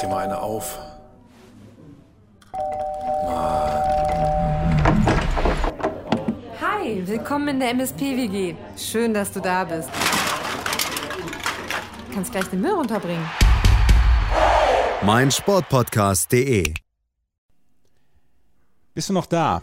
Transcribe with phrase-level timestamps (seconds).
[0.00, 0.78] dir mal eine auf.
[6.60, 8.54] Hi, willkommen in der MSP-WG.
[8.76, 9.88] Schön, dass du da bist.
[12.08, 13.24] Du kannst gleich den Müll runterbringen.
[15.02, 16.74] mein Sportpodcast.de.
[18.94, 19.62] Bist du noch da?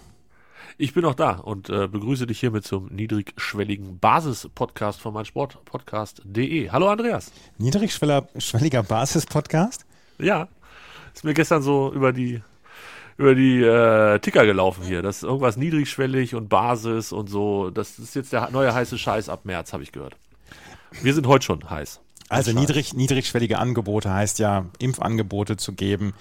[0.79, 6.69] Ich bin noch da und äh, begrüße dich hiermit zum niedrigschwelligen Basis-Podcast von meinsportpodcast.de.
[6.69, 7.31] Hallo Andreas.
[7.57, 9.87] Niedrigschwelliger Basis-Podcast?
[10.19, 10.47] Ja,
[11.13, 12.41] ist mir gestern so über die
[13.17, 15.01] über die äh, Ticker gelaufen hier.
[15.01, 17.71] Das ist irgendwas niedrigschwellig und Basis und so.
[17.71, 20.15] Das ist jetzt der neue heiße Scheiß ab März, habe ich gehört.
[21.01, 21.99] Wir sind heute schon heiß.
[22.29, 22.59] Also Scheiß.
[22.59, 26.13] niedrig, niedrigschwellige Angebote heißt ja, Impfangebote zu geben,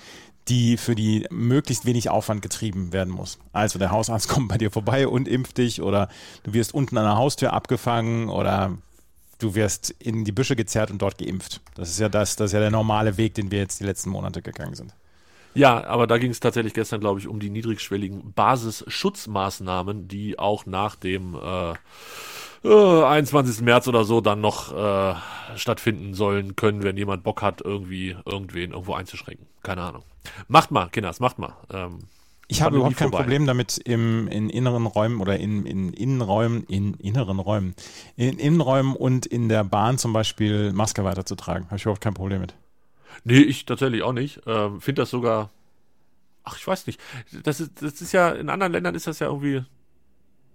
[0.49, 3.39] die für die möglichst wenig Aufwand getrieben werden muss.
[3.53, 6.09] Also der Hausarzt kommt bei dir vorbei und impft dich oder
[6.45, 8.79] du wirst unten an der Haustür abgefangen oder
[9.39, 11.61] du wirst in die Büsche gezerrt und dort geimpft.
[11.75, 14.11] Das ist ja das, das ist ja der normale Weg, den wir jetzt die letzten
[14.11, 14.95] Monate gegangen sind.
[15.55, 20.67] Ja, aber da ging es tatsächlich gestern, glaube ich, um die niedrigschwelligen Basisschutzmaßnahmen, die auch
[20.67, 21.73] nach dem äh,
[22.63, 23.63] äh, 21.
[23.63, 25.15] März oder so dann noch äh,
[25.57, 29.47] stattfinden sollen können, wenn jemand Bock hat, irgendwie irgendwen irgendwo einzuschränken.
[29.63, 30.03] Keine Ahnung.
[30.49, 31.57] Macht mal, Kinders, macht mal.
[31.73, 32.01] Ähm,
[32.49, 33.25] Ich habe überhaupt kein vorbei.
[33.25, 37.75] Problem damit, im, in inneren Räumen oder in, in Innenräumen, in inneren Räumen,
[38.17, 41.67] in Innenräumen und in der Bahn zum Beispiel Maske weiterzutragen.
[41.67, 42.55] Habe ich überhaupt kein Problem mit.
[43.25, 44.41] Nee, ich tatsächlich auch nicht.
[44.47, 45.51] Ähm, Finde das sogar.
[46.45, 47.01] Ach, ich weiß nicht.
[47.43, 49.65] Das ist, das ist ja, in anderen Ländern ist das ja irgendwie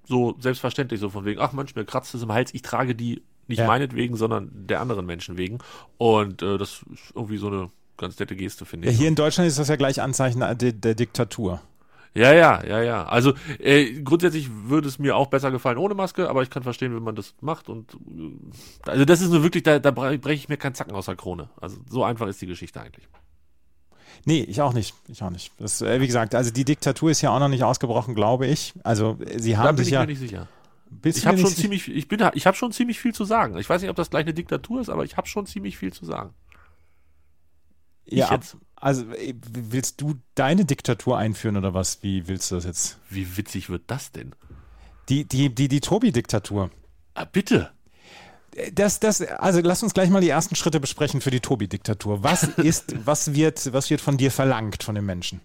[0.08, 3.22] so selbstverständlich, so von wegen, ach Mensch, mir kratzt es im Hals, ich trage die
[3.48, 3.68] nicht Ja.
[3.68, 5.60] meinetwegen, sondern der anderen Menschen wegen.
[5.98, 9.00] Und äh, das ist irgendwie so eine ganz nette Geste, finde Ja, ich.
[9.00, 11.62] hier in Deutschland ist das ja gleich Anzeichen der, der Diktatur.
[12.14, 13.06] Ja, ja, ja, ja.
[13.06, 16.94] Also äh, grundsätzlich würde es mir auch besser gefallen ohne Maske, aber ich kann verstehen,
[16.94, 17.70] wenn man das macht.
[17.70, 21.06] Und äh, also das ist nur wirklich, da, da breche ich mir keinen Zacken aus
[21.06, 21.50] der Krone.
[21.60, 23.08] Also so einfach ist die Geschichte eigentlich.
[24.26, 24.94] Nee, ich auch nicht.
[25.08, 25.52] Ich auch nicht.
[25.58, 28.74] Das, äh, wie gesagt, also die Diktatur ist ja auch noch nicht ausgebrochen, glaube ich.
[28.84, 30.02] Also äh, sie Da haben bin sich ich ja.
[30.02, 30.48] mir nicht sicher.
[31.04, 31.62] Ich habe schon sicher?
[31.62, 33.58] ziemlich, ich bin, ich habe schon ziemlich viel zu sagen.
[33.58, 35.94] Ich weiß nicht, ob das gleich eine Diktatur ist, aber ich habe schon ziemlich viel
[35.94, 36.34] zu sagen.
[38.06, 38.58] ja, ich jetzt.
[38.82, 42.02] Also äh, willst du deine Diktatur einführen oder was?
[42.04, 42.98] Wie willst du das jetzt?
[43.10, 44.34] Wie witzig wird das denn?
[45.08, 46.72] Die, die, die, die Tobi-Diktatur.
[47.14, 47.72] Ah, bitte.
[48.74, 52.24] Das, das, also lass uns gleich mal die ersten Schritte besprechen für die Tobi-Diktatur.
[52.24, 55.42] Was ist, was wird, was wird von dir verlangt von den Menschen?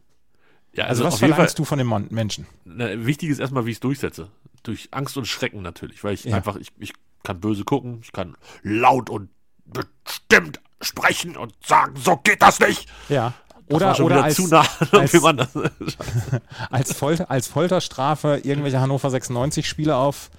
[0.72, 2.46] Ja, Also, also, was jeden Fall, verlangst du von den Menschen?
[2.64, 4.30] na, wichtig ist erstmal, wie ich es durchsetze.
[4.62, 6.36] Durch Angst und Schrecken natürlich, weil ich Ja.
[6.36, 6.92] einfach, ich, ich
[7.22, 9.30] kann böse gucken, ich kann laut und
[9.64, 12.88] bestimmt sprechen und sagen, so geht das nicht.
[13.08, 13.32] Ja.
[13.68, 15.48] Das Oder, oder als, zu nah, als, wie man das.
[16.70, 20.30] als, Folter, als Folterstrafe irgendwelche Hannover 96 Spiele auf,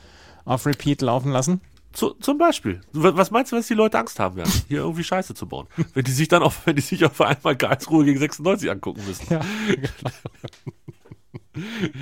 [0.46, 1.59] auf Repeat laufen lassen?
[1.92, 2.80] Zu, zum Beispiel.
[2.94, 5.68] Was meinst du, was die Leute Angst haben werden, hier irgendwie Scheiße zu bauen?
[5.94, 9.26] Wenn die sich dann auf, wenn die sich auf einmal Karlsruhe gegen 96 angucken müssen.
[9.30, 9.42] Ja.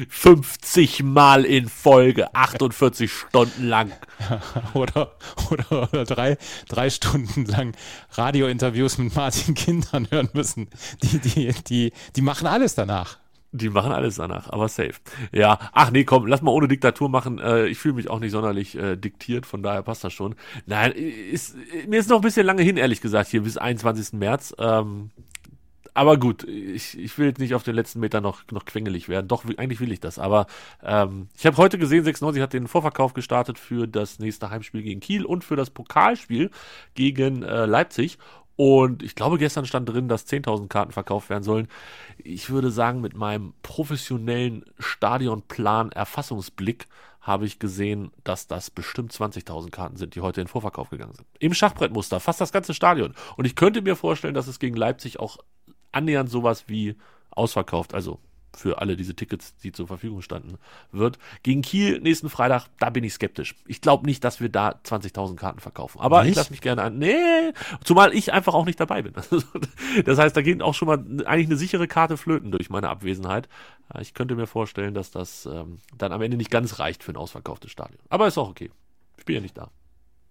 [0.09, 3.91] 50 Mal in Folge, 48 Stunden lang.
[4.73, 5.15] oder,
[5.51, 7.75] oder, oder drei, drei Stunden lang
[8.11, 10.69] Radiointerviews mit Martin Kindern hören müssen.
[11.03, 13.19] Die, die, die, die machen alles danach.
[13.51, 14.95] Die machen alles danach, aber safe.
[15.31, 17.39] Ja, ach nee, komm, lass mal ohne Diktatur machen.
[17.39, 20.35] Äh, ich fühle mich auch nicht sonderlich äh, diktiert, von daher passt das schon.
[20.65, 21.55] Nein, ist,
[21.87, 24.11] mir ist noch ein bisschen lange hin, ehrlich gesagt, hier bis 21.
[24.19, 24.53] März.
[24.59, 25.11] Ähm,
[25.95, 29.29] aber gut, ich, ich will jetzt nicht auf den letzten Meter noch, noch quengelig werden.
[29.29, 30.19] Doch, eigentlich will ich das.
[30.19, 30.45] Aber
[30.83, 34.99] ähm, ich habe heute gesehen, 96 hat den Vorverkauf gestartet für das nächste Heimspiel gegen
[34.99, 36.51] Kiel und für das Pokalspiel
[36.95, 38.17] gegen äh, Leipzig.
[38.57, 41.69] Und ich glaube, gestern stand drin, dass 10.000 Karten verkauft werden sollen.
[42.17, 46.87] Ich würde sagen, mit meinem professionellen Stadionplan-Erfassungsblick
[47.21, 51.25] habe ich gesehen, dass das bestimmt 20.000 Karten sind, die heute in Vorverkauf gegangen sind.
[51.39, 53.13] Im Schachbrettmuster, fast das ganze Stadion.
[53.37, 55.37] Und ich könnte mir vorstellen, dass es gegen Leipzig auch
[55.95, 56.95] annähernd sowas wie
[57.31, 58.19] ausverkauft, also
[58.55, 60.57] für alle diese Tickets, die zur Verfügung standen,
[60.91, 61.17] wird.
[61.43, 63.55] Gegen Kiel nächsten Freitag, da bin ich skeptisch.
[63.67, 65.99] Ich glaube nicht, dass wir da 20.000 Karten verkaufen.
[65.99, 66.37] Aber ich Nicht?
[66.37, 66.97] lasse mich gerne an.
[66.97, 67.53] Nee,
[67.83, 69.13] zumal ich einfach auch nicht dabei bin.
[70.05, 73.47] Das heißt, da geht auch schon mal eigentlich eine sichere Karte flöten durch meine Abwesenheit.
[73.99, 77.17] Ich könnte mir vorstellen, dass das ähm, dann am Ende nicht ganz reicht für ein
[77.17, 77.99] ausverkauftes Stadion.
[78.09, 78.71] Aber ist auch okay.
[79.17, 79.69] Ich bin ja nicht da.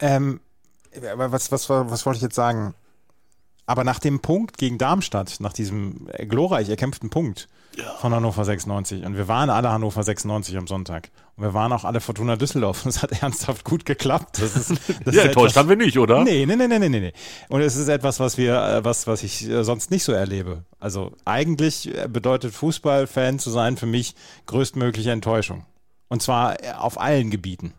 [0.01, 0.41] Ähm,
[1.13, 2.75] aber was, was, was wollte ich jetzt sagen?
[3.67, 7.49] Aber nach dem Punkt gegen Darmstadt, nach diesem glorreich erkämpften Punkt
[8.01, 11.85] von Hannover 96, und wir waren alle Hannover 96 am Sonntag, und wir waren auch
[11.85, 14.41] alle Fortuna Düsseldorf, und es hat ernsthaft gut geklappt.
[14.41, 14.71] Das ist,
[15.05, 16.23] das Ja, ist enttäuscht etwas- haben wir nicht, oder?
[16.23, 17.13] Nee, nee, nee, nee, nee, nee.
[17.49, 20.65] Und es ist etwas, was wir, äh, was, was ich äh, sonst nicht so erlebe.
[20.79, 24.15] Also eigentlich äh, bedeutet Fußballfan zu sein für mich
[24.47, 25.65] größtmögliche Enttäuschung.
[26.09, 27.73] Und zwar auf allen Gebieten.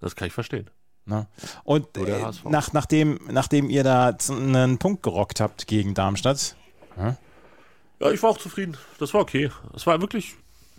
[0.00, 0.70] Das kann ich verstehen.
[1.06, 1.26] Ne?
[1.64, 6.56] Und äh, nach, nachdem, nachdem ihr da einen Punkt gerockt habt gegen Darmstadt,
[8.00, 8.76] Ja, ich war auch zufrieden.
[8.98, 9.50] Das war okay.
[9.74, 10.34] Es war wirklich,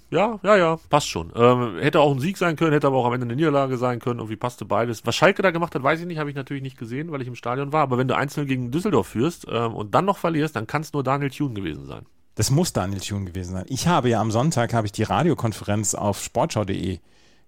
[0.10, 1.32] ja, ja, ja, passt schon.
[1.36, 4.00] Ähm, hätte auch ein Sieg sein können, hätte aber auch am Ende eine Niederlage sein
[4.00, 4.20] können.
[4.20, 5.06] Irgendwie passte beides.
[5.06, 7.28] Was Schalke da gemacht hat, weiß ich nicht, habe ich natürlich nicht gesehen, weil ich
[7.28, 7.84] im Stadion war.
[7.84, 10.94] Aber wenn du einzeln gegen Düsseldorf führst ähm, und dann noch verlierst, dann kann es
[10.94, 12.06] nur Daniel Thune gewesen sein.
[12.36, 13.66] Das muss Daniel Thune gewesen sein.
[13.68, 17.00] Ich habe ja am Sonntag habe ich die Radiokonferenz auf sportschau.de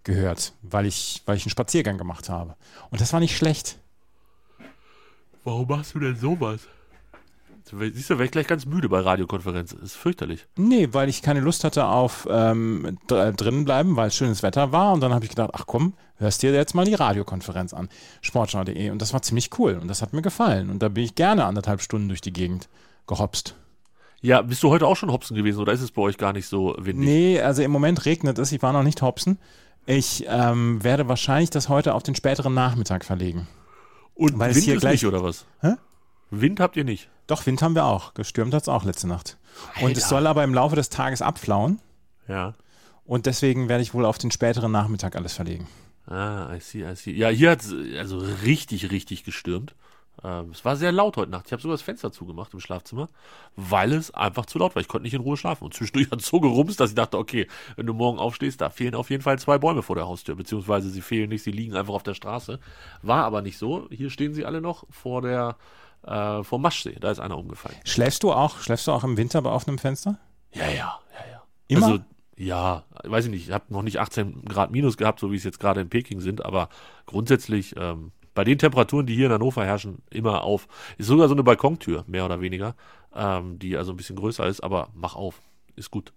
[0.04, 2.56] gehört, weil ich, weil ich einen Spaziergang gemacht habe.
[2.92, 3.78] Und das war nicht schlecht.
[5.44, 6.62] Warum machst du denn sowas?
[7.66, 9.80] Siehst du, wäre ich gleich ganz müde bei Radiokonferenzen.
[9.80, 10.46] Das ist fürchterlich.
[10.58, 14.72] Nee, weil ich keine Lust hatte auf ähm, dr drinnen bleiben, weil es schönes Wetter
[14.72, 14.94] war.
[14.94, 17.90] Und dann habe ich gedacht, ach komm, hörst dir jetzt mal die Radiokonferenz an.
[18.22, 18.90] Sportschau.de.
[18.90, 19.80] Und das war ziemlich cool.
[19.82, 20.70] Und das hat mir gefallen.
[20.70, 22.70] Und da bin ich gerne anderthalb Stunden durch die Gegend
[23.08, 23.56] gehopst.
[24.22, 26.48] Ja, bist du heute auch schon hopsen gewesen oder ist es bei euch gar nicht
[26.48, 27.06] so windig?
[27.06, 28.52] Nee, also im Moment regnet es.
[28.52, 29.38] Ich war noch nicht hopsen.
[29.86, 33.48] Ich ähm, werde wahrscheinlich das heute auf den späteren Nachmittag verlegen.
[34.16, 35.46] Und Weil Wind hier ist gleich- nicht, oder was?
[35.62, 35.74] Hä?
[36.30, 37.10] Wind habt ihr nicht.
[37.28, 38.14] Doch, Wind haben wir auch.
[38.14, 39.38] Gestürmt hat es auch letzte Nacht.
[39.82, 40.08] Und es Alter.
[40.10, 41.80] soll aber im Laufe des Tages abflauen.
[42.28, 42.54] Ja.
[43.06, 45.68] Und deswegen werde ich wohl auf den späteren Nachmittag alles verlegen.
[46.08, 47.12] Ah, I see, I see.
[47.12, 49.76] Ja, hier hat es also richtig, richtig gestürmt.
[50.24, 51.48] Ähm, es war sehr laut heute Nacht.
[51.48, 53.10] Ich habe sogar das Fenster zugemacht im Schlafzimmer,
[53.56, 54.82] weil es einfach zu laut war.
[54.82, 55.66] Ich konnte nicht in Ruhe schlafen.
[55.66, 58.70] Und zwischendurch hat es so gerumst, dass ich dachte, okay, wenn du morgen aufstehst, da
[58.70, 60.36] fehlen auf jeden Fall zwei Bäume vor der Haustür.
[60.36, 62.60] Beziehungsweise sie fehlen nicht, sie liegen einfach auf der Straße.
[63.02, 63.88] War aber nicht so.
[63.90, 65.58] Hier stehen sie alle noch vor der,
[66.04, 66.98] äh, vor Maschsee.
[67.00, 67.78] Da ist einer umgefallen.
[67.84, 70.20] Schläfst du auch, schläfst du auch im Winter bei offenem Fenster?
[70.52, 71.44] Ja, ja, ja, ja.
[71.68, 71.88] Immer?
[71.88, 72.00] Also,
[72.38, 75.44] ja, weiß ich nicht, ich habe noch nicht 18 Grad minus gehabt, so wie es
[75.44, 76.70] jetzt gerade in Peking sind, aber
[77.06, 80.68] grundsätzlich ähm, bei den Temperaturen, die hier in Hannover herrschen, immer auf.
[80.98, 82.76] Ist sogar so eine Balkontür, mehr oder weniger,
[83.16, 85.42] ähm, die also ein bisschen größer ist, aber mach auf,
[85.76, 86.14] ist gut.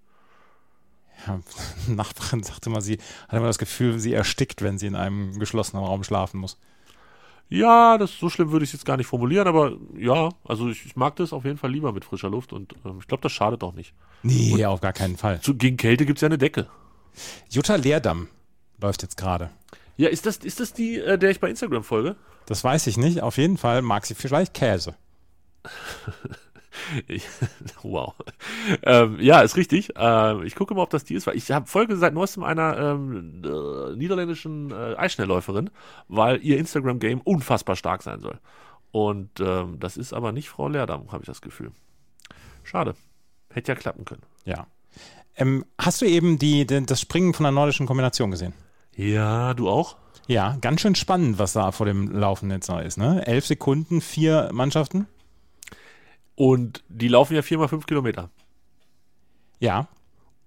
[1.26, 1.40] Ja,
[1.94, 2.98] Nachbarin sagte mal, sie
[3.28, 6.58] hat immer das Gefühl, sie erstickt, wenn sie in einem geschlossenen Raum schlafen muss.
[7.48, 10.84] Ja, das so schlimm würde ich es jetzt gar nicht formulieren, aber ja, also ich,
[10.84, 13.30] ich mag das auf jeden Fall lieber mit frischer Luft und ähm, ich glaube, das
[13.30, 13.94] schadet auch nicht.
[14.24, 15.40] Nee, auf gar keinen Fall.
[15.40, 16.66] Zu, gegen Kälte gibt's ja eine Decke.
[17.48, 18.28] Jutta Leerdamm
[18.80, 19.50] läuft jetzt gerade.
[19.96, 22.16] Ja, ist das, ist das die, äh, der ich bei Instagram folge?
[22.46, 23.22] Das weiß ich nicht.
[23.22, 24.94] Auf jeden Fall mag sie vielleicht Käse.
[27.06, 27.26] Ich,
[27.82, 28.14] wow.
[28.82, 29.90] Ähm, ja, ist richtig.
[29.96, 32.76] Ähm, ich gucke mal, ob das die ist, weil ich hab, folge seit neuestem einer
[32.78, 35.70] ähm, äh, niederländischen äh, Eisschnellläuferin,
[36.08, 38.38] weil ihr Instagram-Game unfassbar stark sein soll.
[38.92, 41.72] Und ähm, das ist aber nicht Frau Leerdam, habe ich das Gefühl.
[42.62, 42.94] Schade.
[43.52, 44.22] Hätte ja klappen können.
[44.44, 44.66] Ja.
[45.36, 48.54] Ähm, hast du eben die, den, das Springen von der nordischen Kombination gesehen?
[48.96, 49.96] Ja, du auch?
[50.26, 52.96] Ja, ganz schön spannend, was da vor dem Laufen jetzt noch ist.
[52.96, 53.24] Ne?
[53.26, 55.06] Elf Sekunden, vier Mannschaften.
[56.34, 58.30] Und die laufen ja viermal fünf Kilometer.
[59.60, 59.86] Ja,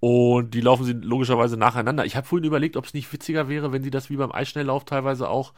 [0.00, 2.06] Und die laufen sie logischerweise nacheinander.
[2.06, 4.86] Ich habe vorhin überlegt, ob es nicht witziger wäre, wenn sie das wie beim Eisschnelllauf
[4.86, 5.52] teilweise auch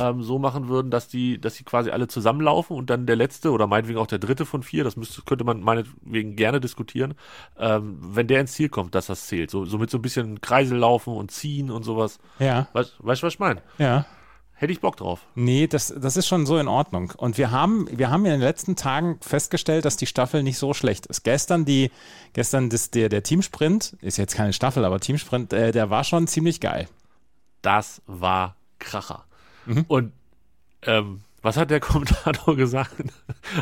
[0.00, 3.50] ähm, so machen würden, dass die, dass sie quasi alle zusammenlaufen und dann der letzte
[3.50, 7.14] oder meinetwegen auch der dritte von vier, das müsste, könnte man meinetwegen gerne diskutieren,
[7.58, 9.50] ähm, wenn der ins Ziel kommt, dass das zählt.
[9.50, 12.20] So, so mit so ein bisschen Kreisel laufen und ziehen und sowas.
[12.38, 13.62] ja, Weißt du, was ich meine?
[13.78, 14.06] ja.
[14.58, 15.20] Hätte ich Bock drauf.
[15.36, 17.12] Nee, das, das ist schon so in Ordnung.
[17.16, 20.58] Und wir haben, wir haben ja in den letzten Tagen festgestellt, dass die Staffel nicht
[20.58, 21.22] so schlecht ist.
[21.22, 21.92] Gestern die,
[22.32, 26.26] gestern das, der, der Teamsprint, ist jetzt keine Staffel, aber Teamsprint, äh, der war schon
[26.26, 26.88] ziemlich geil.
[27.62, 29.24] Das war Kracher.
[29.86, 30.12] Und
[30.82, 32.94] ähm, was hat der Kommentator gesagt?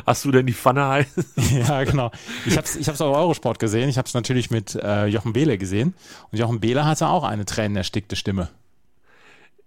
[0.07, 1.07] Hast du denn die Pfanne heiß?
[1.69, 2.11] ja, genau.
[2.47, 3.89] Ich habe es ich hab's auf Eurosport gesehen.
[3.89, 5.95] Ich habe es natürlich mit äh, Jochen Behle gesehen.
[6.31, 8.49] Und Jochen Behle hatte auch eine tränenerstickte Stimme.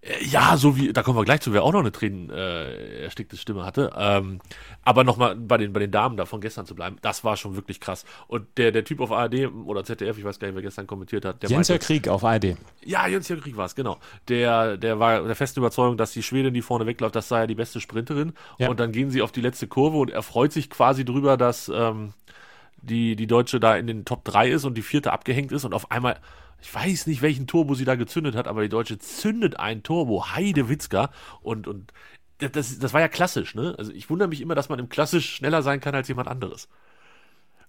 [0.02, 3.04] Äh, Ja, so wie, da kommen wir gleich zu, wer auch noch eine Tränen äh,
[3.04, 3.92] erstickte Stimme hatte.
[3.98, 4.40] Ähm,
[4.84, 7.56] aber nochmal bei den, bei den Damen da von gestern zu bleiben, das war schon
[7.56, 8.06] wirklich krass.
[8.28, 11.26] Und der, der Typ auf ARD oder ZDF, ich weiß gar nicht, wer gestern kommentiert
[11.26, 12.56] hat, der Jens meinte, Krieg auf ARD.
[12.84, 13.98] ja, Jens Jörg Krieg war es, genau.
[14.28, 17.48] Der, der war der festen Überzeugung, dass die Schwedin, die vorne wegläuft, das sei ja
[17.48, 18.34] die beste Sprinterin.
[18.58, 18.70] Ja.
[18.70, 21.70] Und dann gehen sie auf die letzte Kurve und er freut sich quasi drüber, dass
[21.74, 22.14] ähm,
[22.82, 25.74] die, die Deutsche da in den Top 3 ist und die vierte abgehängt ist und
[25.74, 26.18] auf einmal,
[26.62, 30.28] ich weiß nicht, welchen Turbo sie da gezündet hat, aber die Deutsche zündet ein Turbo,
[30.36, 31.12] Heide Witzka
[31.42, 31.94] und, und
[32.40, 33.76] das, das war ja klassisch, ne?
[33.78, 36.70] Also ich wundere mich immer, dass man im Klassisch schneller sein kann als jemand anderes.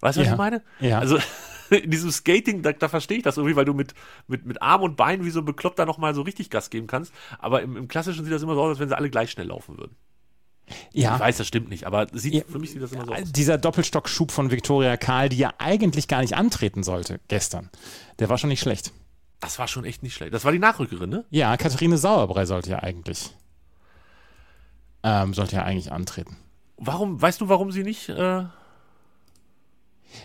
[0.01, 0.33] Weißt du, was Ja.
[0.33, 0.63] ich meine?
[0.81, 0.99] Ja.
[0.99, 1.19] Also
[1.71, 3.95] in diesem Skating, da, da verstehe ich das irgendwie, weil du mit,
[4.29, 7.13] mit, mit Arm und Bein wie so ein Bekloppter nochmal so richtig Gas geben kannst.
[7.39, 9.49] Aber im, im Klassischen sieht das immer so aus, als wenn sie alle gleich schnell
[9.49, 9.97] laufen würden.
[10.93, 11.15] Ja.
[11.15, 12.43] Ich weiß, das stimmt nicht, aber sieht, Ja.
[12.49, 13.33] für mich sieht das immer so aus.
[13.33, 17.71] Dieser Doppelstockschub von Viktoria Karl, die ja eigentlich gar nicht antreten sollte gestern,
[18.19, 18.93] der war schon nicht schlecht.
[19.41, 20.35] Das war schon echt nicht schlecht.
[20.35, 21.25] Das war die Nachrückerin, ne?
[21.31, 23.31] Ja, Katharine Sauerbrei sollte ja eigentlich
[25.03, 26.37] ähm, sollte ja eigentlich antreten.
[26.77, 28.45] Warum, weißt du, warum sie nicht, äh,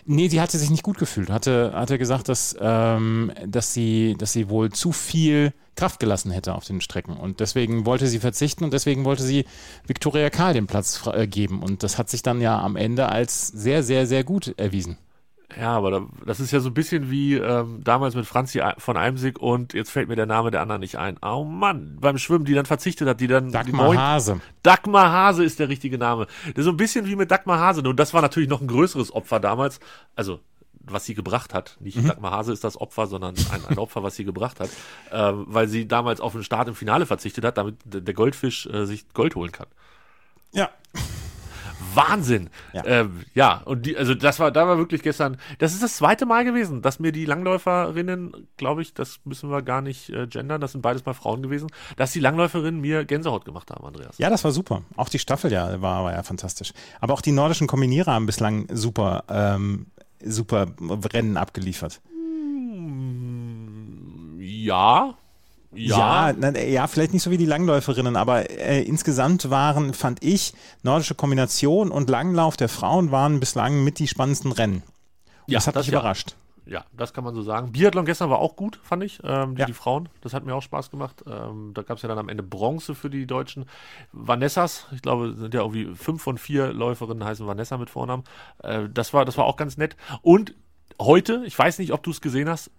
[0.04, 1.30] Nee, sie hatte sich nicht gut gefühlt.
[1.30, 6.54] Hatte, hatte gesagt, dass, ähm, dass, sie, dass sie wohl zu viel Kraft gelassen hätte
[6.54, 7.16] auf den Strecken.
[7.16, 9.44] Und deswegen wollte sie verzichten und deswegen wollte sie
[9.86, 11.62] Viktoria Karl den Platz äh, geben.
[11.62, 14.96] Und das hat sich dann ja am Ende als sehr, sehr, sehr gut erwiesen.
[15.54, 18.96] Ja, aber da, das ist ja so ein bisschen wie ähm, damals mit Franzi von
[18.96, 21.18] Eimsig und jetzt fällt mir der Name der anderen nicht ein.
[21.22, 23.52] Oh Mann, beim Schwimmen, die dann verzichtet hat, die dann.
[23.52, 24.40] Dagmar die Hase.
[24.62, 26.26] Dagmar Hase ist der richtige Name.
[26.46, 27.80] Das ist so ein bisschen wie mit Dagmar Hase.
[27.82, 29.78] Und das war natürlich noch ein größeres Opfer damals.
[30.16, 30.40] Also,
[30.80, 31.76] was sie gebracht hat.
[31.80, 32.08] Nicht mhm.
[32.08, 34.70] Dagmar Hase ist das Opfer, sondern ein, ein Opfer, was sie gebracht hat.
[35.10, 38.84] Äh, weil sie damals auf den Start im Finale verzichtet hat, damit der Goldfisch äh,
[38.84, 39.68] sich Gold holen kann.
[40.52, 40.70] Ja.
[41.96, 42.50] Wahnsinn.
[42.72, 45.96] Ja, ähm, ja und die, also das war, da war wirklich gestern, das ist das
[45.96, 50.26] zweite Mal gewesen, dass mir die Langläuferinnen, glaube ich, das müssen wir gar nicht äh,
[50.26, 54.18] gendern, das sind beides mal Frauen gewesen, dass die Langläuferinnen mir Gänsehaut gemacht haben, Andreas.
[54.18, 54.82] Ja, das war super.
[54.96, 56.72] Auch die Staffel ja war, war ja fantastisch.
[57.00, 59.86] Aber auch die nordischen Kombinierer haben bislang super, ähm,
[60.22, 60.66] super
[61.12, 62.00] Rennen abgeliefert.
[62.08, 63.16] Hm,
[65.72, 70.22] ja, ja, ja, ja, vielleicht nicht so wie die Langläuferinnen, aber äh, insgesamt waren, fand
[70.22, 74.82] ich, nordische Kombination und Langlauf der Frauen waren bislang mit die spannendsten Rennen.
[75.46, 76.00] Und ja, das hat das mich ja.
[76.00, 76.36] überrascht.
[76.66, 77.70] Ja, das kann man so sagen.
[77.70, 79.66] Biathlon gestern war auch gut, fand ich, ähm, die, ja.
[79.66, 80.08] die, Frauen.
[80.20, 81.22] Das hat mir auch Spaß gemacht.
[81.24, 83.66] Ähm, da gab es ja dann am Ende Bronze für die Deutschen.
[84.12, 88.24] Vanessas, ich glaube, sind ja irgendwie fünf von vier Läuferinnen heißen Vanessa mit Vornamen.
[88.64, 89.96] Äh, das, war, das war auch ganz nett.
[90.22, 90.54] Und
[91.00, 92.72] heute, ich weiß nicht, ob du es gesehen hast,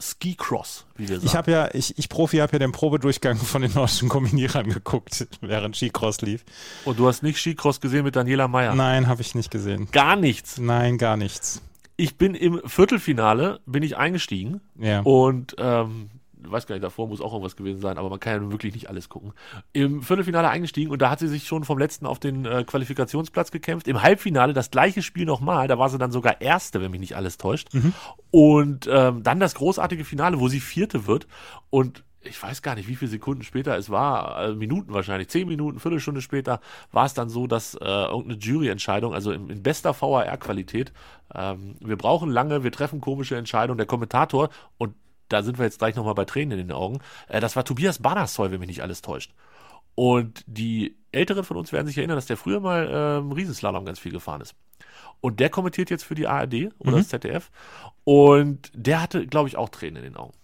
[0.00, 1.26] Ski Cross, wie wir sagen.
[1.26, 5.26] Ich habe ja, ich, ich Profi habe ja den Probedurchgang von den nordischen Kombinierern geguckt,
[5.40, 6.44] während Skicross lief.
[6.84, 8.74] Und du hast nicht Skicross gesehen mit Daniela Meyer?
[8.74, 9.88] Nein, habe ich nicht gesehen.
[9.90, 10.58] Gar nichts?
[10.58, 11.62] Nein, gar nichts.
[11.96, 14.60] Ich bin im Viertelfinale, bin ich eingestiegen.
[14.78, 15.00] Ja.
[15.00, 16.10] Und ähm,
[16.42, 18.88] weiß gar nicht, davor muss auch irgendwas gewesen sein, aber man kann ja wirklich nicht
[18.88, 19.32] alles gucken.
[19.72, 23.50] Im Viertelfinale eingestiegen und da hat sie sich schon vom letzten auf den äh, Qualifikationsplatz
[23.50, 23.88] gekämpft.
[23.88, 27.16] Im Halbfinale das gleiche Spiel nochmal, da war sie dann sogar Erste, wenn mich nicht
[27.16, 27.72] alles täuscht.
[27.72, 27.92] Mhm.
[28.30, 31.26] Und ähm, dann das großartige Finale, wo sie Vierte wird
[31.70, 35.46] und ich weiß gar nicht, wie viele Sekunden später es war, also Minuten wahrscheinlich, zehn
[35.48, 36.60] Minuten, Viertelstunde später,
[36.92, 40.92] war es dann so, dass äh, irgendeine Juryentscheidung, also in, in bester VAR-Qualität,
[41.34, 44.94] ähm, wir brauchen lange, wir treffen komische Entscheidungen, der Kommentator, und
[45.28, 48.00] da sind wir jetzt gleich nochmal bei Tränen in den Augen, äh, das war Tobias
[48.00, 49.32] Banassoy, wenn mich nicht alles täuscht.
[49.94, 53.98] Und die Älteren von uns werden sich erinnern, dass der früher mal ähm, Riesenslalom ganz
[53.98, 54.54] viel gefahren ist.
[55.20, 56.96] Und der kommentiert jetzt für die ARD oder mhm.
[56.98, 57.50] das ZDF.
[58.04, 60.34] Und der hatte, glaube ich, auch Tränen in den Augen.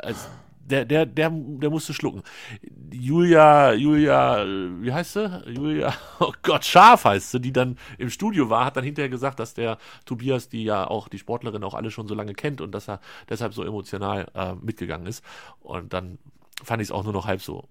[0.00, 0.28] Also,
[0.70, 2.22] der, der, der, der musste schlucken.
[2.92, 5.42] Julia, Julia, wie heißt sie?
[5.46, 9.40] Julia, oh Gott, Scharf heißt sie, die dann im Studio war, hat dann hinterher gesagt,
[9.40, 12.72] dass der Tobias, die ja auch die Sportlerin auch alle schon so lange kennt und
[12.72, 15.24] dass er deshalb so emotional äh, mitgegangen ist.
[15.60, 16.18] Und dann
[16.62, 17.68] fand ich es auch nur noch halb so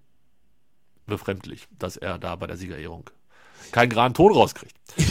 [1.06, 3.10] befremdlich, dass er da bei der Siegerehrung
[3.72, 4.74] keinen geraden Ton rauskriegt.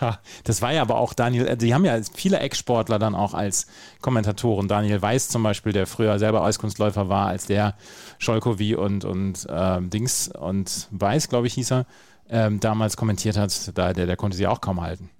[0.00, 3.34] Ja, das war ja aber auch Daniel, äh, die haben ja viele Ex-Sportler dann auch
[3.34, 3.66] als
[4.00, 4.66] Kommentatoren.
[4.66, 7.74] Daniel Weiß zum Beispiel, der früher selber Eiskunstläufer war, als der
[8.18, 11.86] Scholkowi und, und ähm, Dings und Weiß, glaube ich, hieß er,
[12.30, 15.10] ähm, damals kommentiert hat, da, der, der konnte sie auch kaum halten.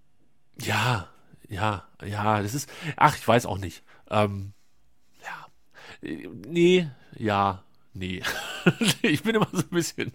[0.62, 1.08] Ja,
[1.48, 3.82] ja, ja, das ist, ach, ich weiß auch nicht.
[4.10, 4.52] Ähm,
[5.22, 6.10] ja,
[6.46, 8.22] nee, ja, nee.
[9.02, 10.12] ich bin immer so ein bisschen,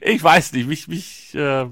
[0.00, 1.66] ich weiß nicht, mich, mich, äh,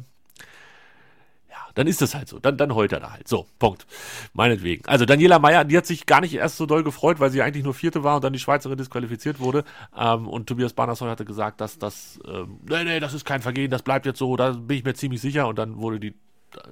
[1.77, 2.39] dann ist das halt so.
[2.39, 3.29] Dann, dann heult er da halt.
[3.29, 3.87] So, Punkt.
[4.33, 4.83] Meinetwegen.
[4.87, 7.65] Also Daniela Meyer, die hat sich gar nicht erst so doll gefreut, weil sie eigentlich
[7.65, 9.63] nur Vierte war und dann die Schweizerin disqualifiziert wurde.
[9.95, 13.71] Ähm, und Tobias Banassoy hatte gesagt, dass das, ähm, nee, nee, das ist kein Vergehen,
[13.71, 15.47] das bleibt jetzt so, da bin ich mir ziemlich sicher.
[15.49, 16.15] Und dann wurde die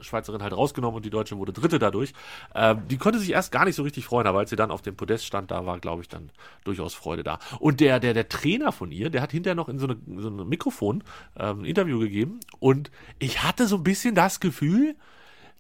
[0.01, 2.13] Schweizerin halt rausgenommen und die Deutsche wurde Dritte dadurch.
[2.55, 4.83] Ähm, die konnte sich erst gar nicht so richtig freuen, aber als sie dann auf
[4.83, 6.31] dem Podest stand, da war, glaube ich, dann
[6.65, 7.39] durchaus Freude da.
[7.59, 10.29] Und der, der, der Trainer von ihr, der hat hinterher noch in so, eine, so
[10.29, 11.05] ein Mikrofon
[11.37, 14.97] ähm, ein Interview gegeben und ich hatte so ein bisschen das Gefühl,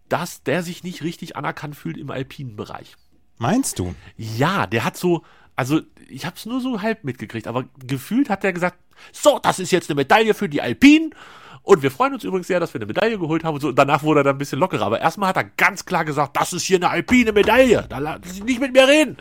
[0.09, 2.97] dass der sich nicht richtig anerkannt fühlt im alpinen Bereich.
[3.38, 3.95] Meinst du?
[4.17, 5.23] Ja, der hat so,
[5.57, 8.79] also ich habe es nur so halb mitgekriegt, aber gefühlt hat er gesagt,
[9.12, 11.14] so, das ist jetzt eine Medaille für die Alpinen
[11.64, 13.55] und wir freuen uns übrigens sehr, dass wir eine Medaille geholt haben.
[13.55, 14.85] Und so, danach wurde er dann ein bisschen lockerer.
[14.85, 17.87] Aber erstmal hat er ganz klar gesagt, das ist hier eine alpine Medaille.
[17.88, 19.17] Da lass ich nicht mit mir reden.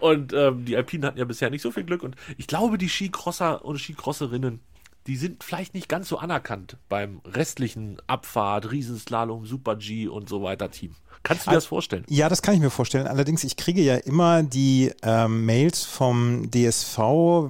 [0.00, 2.02] Und ähm, die Alpinen hatten ja bisher nicht so viel Glück.
[2.02, 4.58] Und ich glaube, die Skicrosser und Skicrosserinnen,
[5.06, 10.42] die sind vielleicht nicht ganz so anerkannt beim restlichen Abfahrt, Riesenslalom, Super G und so
[10.42, 10.96] weiter Team.
[11.24, 12.04] Kannst du dir das vorstellen?
[12.08, 13.06] Ja, das kann ich mir vorstellen.
[13.06, 16.98] Allerdings, ich kriege ja immer die ähm, Mails vom DSV,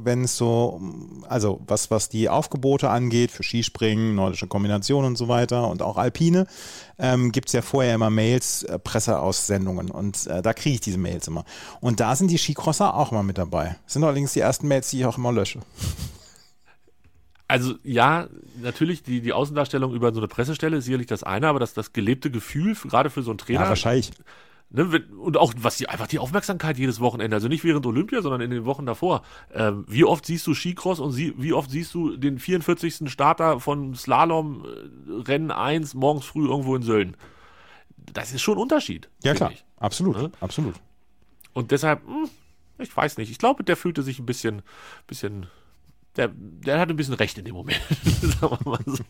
[0.04, 0.80] wenn es so,
[1.28, 5.96] also was, was die Aufgebote angeht, für Skispringen, nordische Kombination und so weiter und auch
[5.96, 6.46] Alpine,
[7.00, 10.98] ähm, gibt es ja vorher immer Mails, äh, Presseaussendungen und äh, da kriege ich diese
[10.98, 11.44] Mails immer.
[11.80, 13.76] Und da sind die Skicrosser auch immer mit dabei.
[13.84, 15.58] Das sind allerdings die ersten Mails, die ich auch immer lösche.
[17.54, 18.26] Also ja,
[18.60, 21.92] natürlich die, die Außendarstellung über so eine Pressestelle ist sicherlich das eine, aber das, das
[21.92, 23.62] gelebte Gefühl, gerade für so einen Trainer.
[23.62, 24.10] Ja, wahrscheinlich.
[24.70, 28.40] Ne, und auch was die einfach die Aufmerksamkeit jedes Wochenende, also nicht während Olympia, sondern
[28.40, 29.22] in den Wochen davor.
[29.52, 33.08] Ähm, wie oft siehst du Skicross und sie, wie oft siehst du den 44.
[33.08, 37.16] Starter von Slalom äh, Rennen 1 morgens früh irgendwo in Sölden?
[38.12, 39.08] Das ist schon ein Unterschied.
[39.22, 39.52] Ja, klar.
[39.52, 39.64] ich.
[39.76, 40.16] Absolut.
[40.16, 40.32] Ne?
[40.40, 40.74] Absolut.
[41.52, 42.28] Und deshalb, hm,
[42.80, 43.30] ich weiß nicht.
[43.30, 44.62] Ich glaube, der fühlte sich ein bisschen,
[45.06, 45.46] bisschen,
[46.16, 47.80] der, der hatte ein bisschen Recht in dem Moment.
[48.40, 49.04] Sagen wir mal so.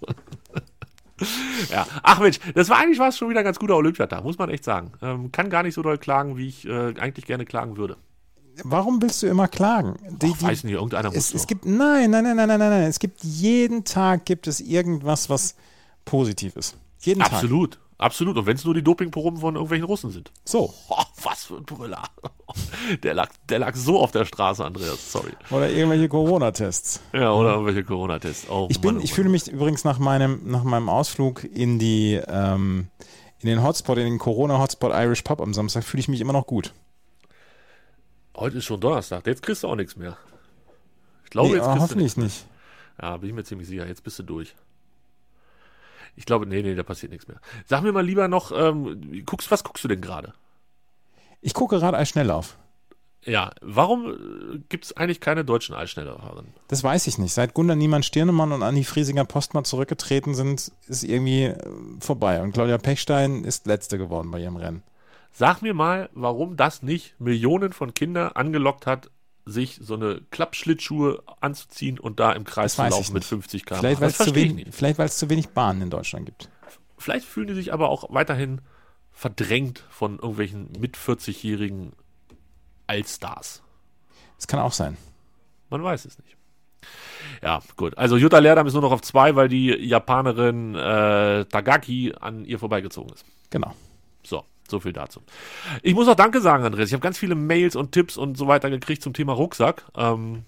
[1.71, 4.51] ja, ach Mensch, das war eigentlich was schon wieder ein ganz guter Olympiatag, muss man
[4.51, 4.93] echt sagen.
[5.01, 7.97] Ähm, kann gar nicht so doll klagen, wie ich äh, eigentlich gerne klagen würde.
[8.63, 9.97] Warum willst du immer klagen?
[10.23, 11.49] Die, Ach, weiß nicht, irgendeiner muss es, es doch.
[11.49, 12.83] gibt nein, nein, nein, nein, nein, nein, nein.
[12.83, 15.57] Es gibt jeden Tag gibt es irgendwas, was
[16.05, 16.77] positiv ist.
[17.01, 17.43] Jeden Tag.
[17.97, 18.37] Absolut.
[18.37, 20.33] Und wenn es nur die Dopingproben von irgendwelchen Russen sind.
[20.45, 20.75] So.
[20.89, 22.03] Oh, was für ein Brüller.
[23.03, 25.33] Der lag, der lag so auf der Straße, Andreas, sorry.
[25.51, 27.01] Oder irgendwelche Corona-Tests.
[27.13, 28.49] Ja, oder irgendwelche Corona-Tests.
[28.51, 29.15] Oh, Ich bin, Mann, oh ich Mann.
[29.17, 32.89] fühle mich übrigens nach meinem, nach meinem Ausflug in die, ähm,
[33.41, 36.47] in den Hotspot, in den Corona-Hotspot Irish Pub am Samstag, fühle ich mich immer noch
[36.47, 36.73] gut.
[38.37, 40.17] Heute ist schon Donnerstag, jetzt kriegst du auch nichts mehr.
[41.25, 42.47] Ich glaube, Nee, jetzt kriegst du hoffentlich nichts nicht.
[43.01, 43.87] Ja, bin ich mir ziemlich sicher.
[43.87, 44.55] Jetzt bist du durch.
[46.17, 47.41] Ich glaube, nee, nee, da passiert nichts mehr.
[47.67, 50.33] Sag mir mal lieber noch, ähm, guckst, was guckst du denn gerade?
[51.41, 52.57] Ich gucke gerade Eisschnelllauf.
[53.27, 56.53] Ja, warum gibt es eigentlich keine deutschen Eisschnelllauferinnen?
[56.69, 57.33] Das weiß ich nicht.
[57.33, 61.59] Seit Gunnar Niemann-Stirnemann und Anni Friesinger Postmann zurückgetreten sind, ist irgendwie äh,
[62.01, 62.43] vorbei.
[62.43, 64.83] Und Claudia Pechstein ist Letzte geworden bei ihrem Rennen.
[65.33, 69.11] Sag mir mal, warum das nicht Millionen von Kindern angelockt hat,
[69.47, 73.29] sich so eine Klappschlittschuhe anzuziehen und da im Kreis zu laufen mit nicht.
[73.29, 73.77] 50 km.
[73.77, 74.35] Vielleicht, weil es zu,
[75.03, 76.49] es zu wenig Bahnen in Deutschland gibt.
[76.97, 78.61] Vielleicht fühlen die sich aber auch weiterhin
[79.13, 81.93] verdrängt von irgendwelchen mit 40-jährigen
[82.87, 83.63] Allstars.
[84.37, 84.97] Das kann auch sein.
[85.71, 86.37] Man weiß es nicht.
[87.43, 87.97] Ja, gut.
[87.97, 92.59] Also Jutta Leerdam ist nur noch auf zwei, weil die Japanerin äh, Tagaki an ihr
[92.59, 93.25] vorbeigezogen ist.
[93.51, 93.75] Genau.
[94.23, 95.21] So, so viel dazu.
[95.83, 96.89] Ich muss auch Danke sagen, Andreas.
[96.89, 99.85] Ich habe ganz viele Mails und Tipps und so weiter gekriegt zum Thema Rucksack.
[99.97, 100.45] Ähm,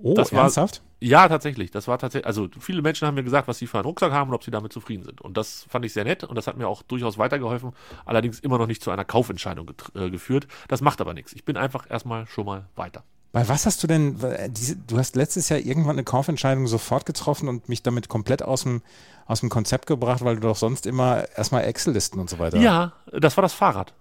[0.00, 0.80] Oh, Das war- ernsthaft?
[1.00, 1.72] ja, tatsächlich.
[1.72, 2.24] Das war tatsächlich.
[2.24, 4.52] Also viele Menschen haben mir gesagt, was sie für einen Rucksack haben und ob sie
[4.52, 5.20] damit zufrieden sind.
[5.20, 7.72] Und das fand ich sehr nett und das hat mir auch durchaus weitergeholfen.
[8.04, 10.46] Allerdings immer noch nicht zu einer Kaufentscheidung äh, geführt.
[10.68, 11.32] Das macht aber nichts.
[11.32, 13.02] Ich bin einfach erstmal schon mal weiter.
[13.32, 17.04] Bei was hast du denn, äh, diese, du hast letztes Jahr irgendwann eine Kaufentscheidung sofort
[17.04, 18.82] getroffen und mich damit komplett aus dem,
[19.26, 22.58] aus dem Konzept gebracht, weil du doch sonst immer erstmal Excel-Listen und so weiter.
[22.58, 23.92] Ja, das war das Fahrrad.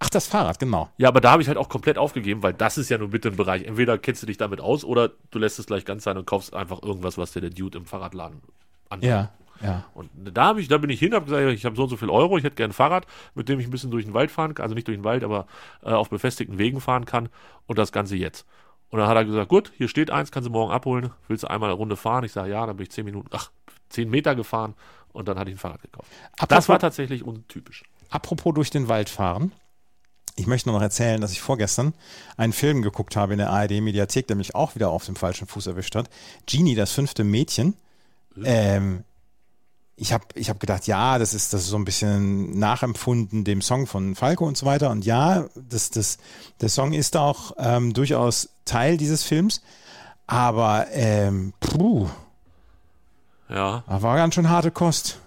[0.00, 0.90] Ach, das Fahrrad, genau.
[0.96, 3.28] Ja, aber da habe ich halt auch komplett aufgegeben, weil das ist ja nur bitte
[3.28, 3.64] ein Bereich.
[3.64, 6.54] Entweder kennst du dich damit aus oder du lässt es gleich ganz sein und kaufst
[6.54, 8.40] einfach irgendwas, was dir der Dude im Fahrradladen
[8.90, 9.02] an.
[9.02, 9.84] Ja, ja.
[9.94, 11.96] Und da habe ich, da bin ich hin, habe gesagt, ich habe so und so
[11.96, 14.30] viel Euro, ich hätte gerne ein Fahrrad, mit dem ich ein bisschen durch den Wald
[14.30, 15.46] fahren kann, also nicht durch den Wald, aber
[15.82, 17.28] äh, auf befestigten Wegen fahren kann
[17.66, 18.46] und das Ganze jetzt.
[18.90, 21.48] Und dann hat er gesagt, gut, hier steht eins, kannst du morgen abholen, willst du
[21.48, 22.24] einmal eine Runde fahren?
[22.24, 23.50] Ich sage, ja, dann bin ich zehn Minuten, ach,
[23.90, 24.74] zehn Meter gefahren
[25.12, 26.08] und dann hatte ich ein Fahrrad gekauft.
[26.36, 27.82] Das Apropos- war tatsächlich untypisch.
[28.10, 29.52] Apropos durch den Wald fahren.
[30.36, 31.94] Ich möchte noch erzählen, dass ich vorgestern
[32.36, 35.66] einen Film geguckt habe in der ARD-Mediathek, der mich auch wieder auf dem falschen Fuß
[35.66, 36.08] erwischt hat.
[36.46, 37.74] Genie, das fünfte Mädchen.
[38.44, 39.02] Ähm,
[40.00, 43.60] ich habe ich hab gedacht, ja, das ist, das ist so ein bisschen nachempfunden dem
[43.60, 44.90] Song von Falco und so weiter.
[44.90, 46.18] Und ja, das, das,
[46.60, 49.60] der Song ist auch ähm, durchaus Teil dieses Films.
[50.28, 52.08] Aber ähm, puh,
[53.48, 55.18] Ja, war ganz schön harte Kost.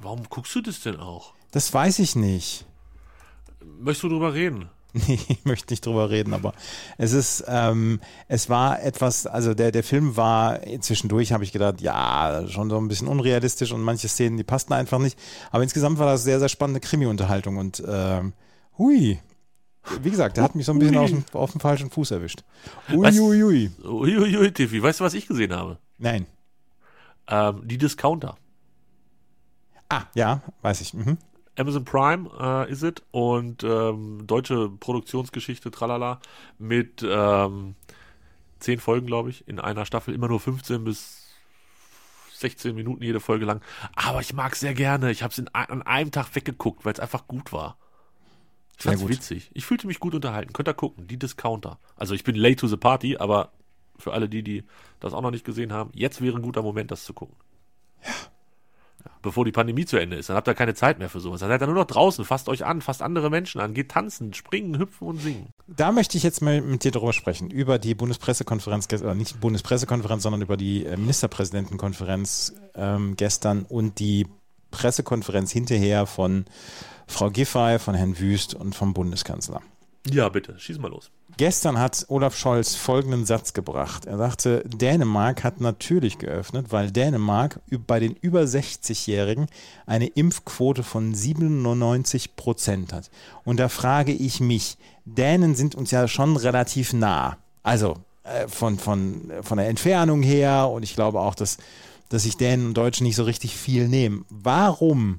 [0.00, 1.34] warum guckst du das denn auch?
[1.50, 2.64] Das weiß ich nicht.
[3.78, 4.70] Möchtest du drüber reden?
[5.08, 6.54] Nee, ich möchte nicht drüber reden, aber
[6.98, 11.80] es ist, ähm, es war etwas, also der, der Film war, zwischendurch habe ich gedacht,
[11.80, 15.18] ja, schon so ein bisschen unrealistisch und manche Szenen, die passten einfach nicht.
[15.50, 18.34] Aber insgesamt war das sehr, sehr spannende Krimi-Unterhaltung und ähm,
[18.78, 19.18] hui.
[20.00, 22.44] Wie gesagt, der hat mich so ein bisschen auf dem, auf dem falschen Fuß erwischt.
[22.92, 23.18] Ui, Was?
[23.18, 23.70] ui, ui.
[23.84, 25.78] Uiuiui, Tiffy, weißt du, was ich gesehen habe?
[25.98, 26.26] Nein.
[27.26, 28.36] Ähm, die Discounter.
[29.88, 30.94] Ah, ja, weiß ich.
[30.94, 31.18] Mhm.
[31.56, 36.20] Amazon Prime äh, ist es und ähm, deutsche Produktionsgeschichte, tralala,
[36.58, 37.76] mit ähm,
[38.58, 41.24] zehn Folgen, glaube ich, in einer Staffel, immer nur 15 bis
[42.32, 43.62] 16 Minuten jede Folge lang.
[43.94, 45.10] Aber ich mag sehr gerne.
[45.10, 47.76] Ich habe es an einem Tag weggeguckt, weil es einfach gut war.
[48.78, 49.08] Ich gut.
[49.08, 49.50] witzig.
[49.54, 50.52] Ich fühlte mich gut unterhalten.
[50.52, 51.78] Könnt ihr gucken, die Discounter.
[51.96, 53.52] Also ich bin late to the party, aber
[53.98, 54.64] für alle die, die
[54.98, 57.36] das auch noch nicht gesehen haben, jetzt wäre ein guter Moment, das zu gucken.
[58.04, 58.10] Ja.
[59.22, 61.40] Bevor die Pandemie zu Ende ist, dann habt ihr keine Zeit mehr für sowas.
[61.40, 64.34] Dann seid ihr nur noch draußen, fasst euch an, fasst andere Menschen an, geht tanzen,
[64.34, 65.48] springen, hüpfen und singen.
[65.66, 70.22] Da möchte ich jetzt mal mit dir darüber sprechen, über die Bundespressekonferenz, oder nicht Bundespressekonferenz,
[70.22, 74.26] sondern über die äh, Ministerpräsidentenkonferenz ähm, gestern und die
[74.70, 76.44] Pressekonferenz hinterher von
[77.06, 79.62] Frau Giffey, von Herrn Wüst und vom Bundeskanzler.
[80.10, 81.10] Ja, bitte, schieß mal los.
[81.36, 84.06] Gestern hat Olaf Scholz folgenden Satz gebracht.
[84.06, 89.48] Er sagte, Dänemark hat natürlich geöffnet, weil Dänemark bei den über 60-Jährigen
[89.84, 93.10] eine Impfquote von 97 Prozent hat.
[93.44, 97.36] Und da frage ich mich, Dänen sind uns ja schon relativ nah.
[97.64, 101.58] Also äh, von, von, von der Entfernung her und ich glaube auch, dass,
[102.10, 104.24] dass sich Dänen und Deutschen nicht so richtig viel nehmen.
[104.30, 105.18] Warum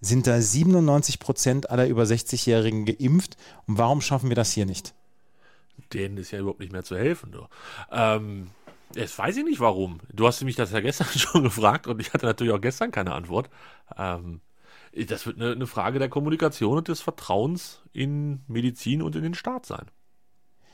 [0.00, 3.36] sind da 97 Prozent aller über 60-Jährigen geimpft
[3.68, 4.94] und warum schaffen wir das hier nicht?
[5.94, 7.32] Denen ist ja überhaupt nicht mehr zu helfen.
[7.32, 7.46] Du.
[7.90, 8.48] Ähm,
[8.94, 10.00] jetzt weiß ich nicht warum.
[10.12, 13.12] Du hast mich das ja gestern schon gefragt und ich hatte natürlich auch gestern keine
[13.12, 13.48] Antwort.
[13.96, 14.40] Ähm,
[15.08, 19.34] das wird eine, eine Frage der Kommunikation und des Vertrauens in Medizin und in den
[19.34, 19.86] Staat sein.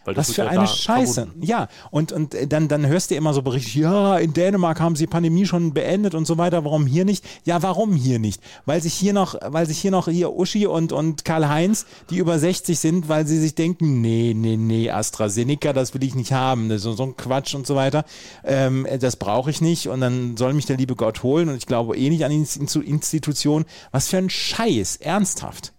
[0.04, 1.22] Was für ja eine Scheiße.
[1.22, 1.46] Verbunden.
[1.46, 5.06] Ja, und, und dann, dann hörst du immer so Berichte, ja, in Dänemark haben sie
[5.06, 7.24] Pandemie schon beendet und so weiter, warum hier nicht?
[7.44, 8.42] Ja, warum hier nicht?
[8.64, 12.38] Weil sich hier noch, weil sich hier noch hier Uschi und, und Karl-Heinz, die über
[12.38, 16.76] 60 sind, weil sie sich denken, nee, nee, nee, AstraZeneca, das will ich nicht haben,
[16.78, 18.04] so, so ein Quatsch und so weiter,
[18.44, 21.66] ähm, das brauche ich nicht und dann soll mich der liebe Gott holen und ich
[21.66, 22.46] glaube eh nicht an die
[22.90, 23.64] Institution.
[23.90, 25.72] Was für ein Scheiß, ernsthaft.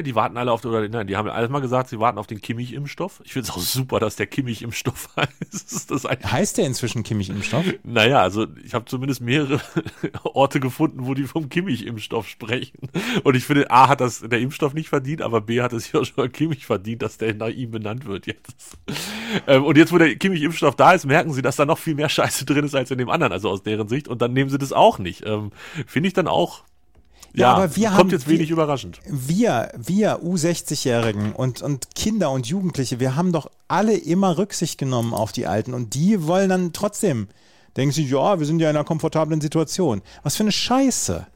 [0.00, 2.26] Ja, die warten alle auf, oder nein, die haben alles mal gesagt, sie warten auf
[2.26, 3.20] den Kimmich-Impfstoff.
[3.22, 5.90] Ich finde es auch super, dass der Kimmich-Impfstoff heißt.
[5.90, 7.66] Das heißt der inzwischen Kimmich-Impfstoff?
[7.84, 9.60] Naja, also ich habe zumindest mehrere
[10.22, 12.78] Orte gefunden, wo die vom Kimmich-Impfstoff sprechen.
[13.24, 16.02] Und ich finde, A hat das der Impfstoff nicht verdient, aber B hat es ja
[16.02, 18.78] schon Kimmich verdient, dass der nach ihm benannt wird jetzt.
[19.46, 22.08] Ähm, und jetzt, wo der Kimmich-Impfstoff da ist, merken sie, dass da noch viel mehr
[22.08, 24.08] Scheiße drin ist als in dem anderen, also aus deren Sicht.
[24.08, 25.26] Und dann nehmen sie das auch nicht.
[25.26, 25.50] Ähm,
[25.86, 26.62] finde ich dann auch
[27.32, 29.00] ja, aber wir kommt haben, jetzt wenig wir, überraschend.
[29.06, 35.14] Wir, wir U60-Jährigen und, und Kinder und Jugendliche, wir haben doch alle immer Rücksicht genommen
[35.14, 37.28] auf die Alten und die wollen dann trotzdem,
[37.76, 40.02] denken sie, ja, wir sind ja in einer komfortablen Situation.
[40.22, 41.26] Was für eine Scheiße.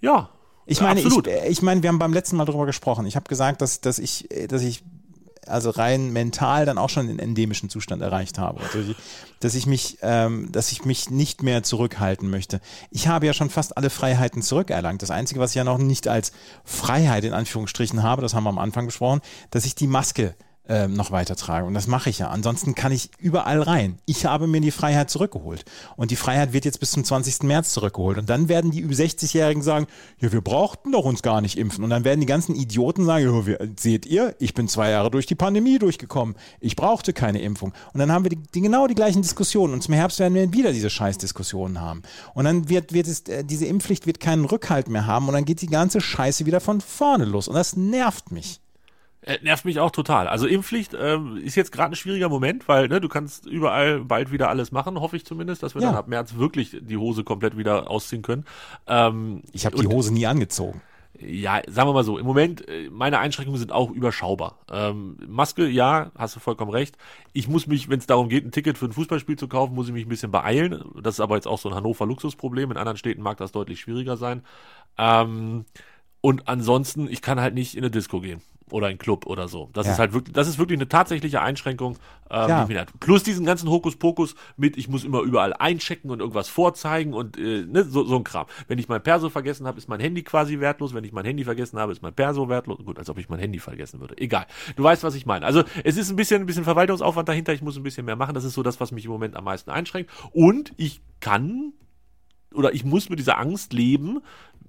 [0.00, 0.30] Ja.
[0.64, 1.16] Ich meine, ich,
[1.48, 3.06] ich meine, wir haben beim letzten Mal darüber gesprochen.
[3.06, 4.84] Ich habe gesagt, dass, dass ich, dass ich
[5.46, 8.60] also rein mental dann auch schon den endemischen Zustand erreicht habe.
[8.74, 8.94] Also,
[9.40, 12.60] dass ich mich, ähm, dass ich mich nicht mehr zurückhalten möchte.
[12.90, 15.02] Ich habe ja schon fast alle Freiheiten zurückerlangt.
[15.02, 16.32] Das Einzige, was ich ja noch nicht als
[16.64, 20.34] Freiheit in Anführungsstrichen habe, das haben wir am Anfang besprochen, dass ich die Maske
[20.68, 21.66] ähm, noch weiter trage.
[21.66, 22.28] Und das mache ich ja.
[22.28, 23.98] Ansonsten kann ich überall rein.
[24.06, 25.64] Ich habe mir die Freiheit zurückgeholt.
[25.96, 27.42] Und die Freiheit wird jetzt bis zum 20.
[27.42, 28.18] März zurückgeholt.
[28.18, 29.86] Und dann werden die über 60-Jährigen sagen,
[30.20, 31.82] ja, wir brauchten doch uns gar nicht impfen.
[31.82, 35.10] Und dann werden die ganzen Idioten sagen, ja, wir, seht ihr, ich bin zwei Jahre
[35.10, 36.36] durch die Pandemie durchgekommen.
[36.60, 37.72] Ich brauchte keine Impfung.
[37.92, 39.74] Und dann haben wir die, die genau die gleichen Diskussionen.
[39.74, 42.02] Und zum Herbst werden wir wieder diese Scheißdiskussionen haben.
[42.34, 45.26] Und dann wird, wird es, äh, diese Impfpflicht wird keinen Rückhalt mehr haben.
[45.26, 47.48] Und dann geht die ganze Scheiße wieder von vorne los.
[47.48, 48.61] Und das nervt mich.
[49.24, 50.26] Äh, nervt mich auch total.
[50.26, 54.32] Also Impfpflicht ähm, ist jetzt gerade ein schwieriger Moment, weil ne, du kannst überall bald
[54.32, 55.88] wieder alles machen, hoffe ich zumindest, dass wir ja.
[55.88, 58.44] dann ab März wirklich die Hose komplett wieder ausziehen können.
[58.88, 60.82] Ähm, ich habe die Hose nie angezogen.
[61.20, 64.58] Ja, sagen wir mal so, im Moment, äh, meine Einschränkungen sind auch überschaubar.
[64.72, 66.96] Ähm, Maske, ja, hast du vollkommen recht.
[67.32, 69.86] Ich muss mich, wenn es darum geht, ein Ticket für ein Fußballspiel zu kaufen, muss
[69.86, 70.82] ich mich ein bisschen beeilen.
[71.00, 72.72] Das ist aber jetzt auch so ein Hannover-Luxusproblem.
[72.72, 74.42] In anderen Städten mag das deutlich schwieriger sein.
[74.98, 75.64] Ähm,
[76.20, 79.70] und ansonsten, ich kann halt nicht in eine Disco gehen oder ein Club oder so.
[79.72, 79.92] Das ja.
[79.92, 81.98] ist halt wirklich, das ist wirklich eine tatsächliche Einschränkung.
[82.30, 82.64] Ähm, ja.
[82.64, 87.36] die Plus diesen ganzen Hokuspokus mit, ich muss immer überall einchecken und irgendwas vorzeigen und
[87.36, 88.46] äh, ne, so, so ein Kram.
[88.68, 90.94] Wenn ich mein Perso vergessen habe, ist mein Handy quasi wertlos.
[90.94, 92.78] Wenn ich mein Handy vergessen habe, ist mein Perso wertlos.
[92.84, 94.16] Gut, als ob ich mein Handy vergessen würde.
[94.16, 94.46] Egal.
[94.76, 95.44] Du weißt, was ich meine.
[95.44, 97.52] Also es ist ein bisschen, ein bisschen Verwaltungsaufwand dahinter.
[97.52, 98.34] Ich muss ein bisschen mehr machen.
[98.34, 100.10] Das ist so das, was mich im Moment am meisten einschränkt.
[100.32, 101.74] Und ich kann
[102.54, 104.20] oder ich muss mit dieser Angst leben,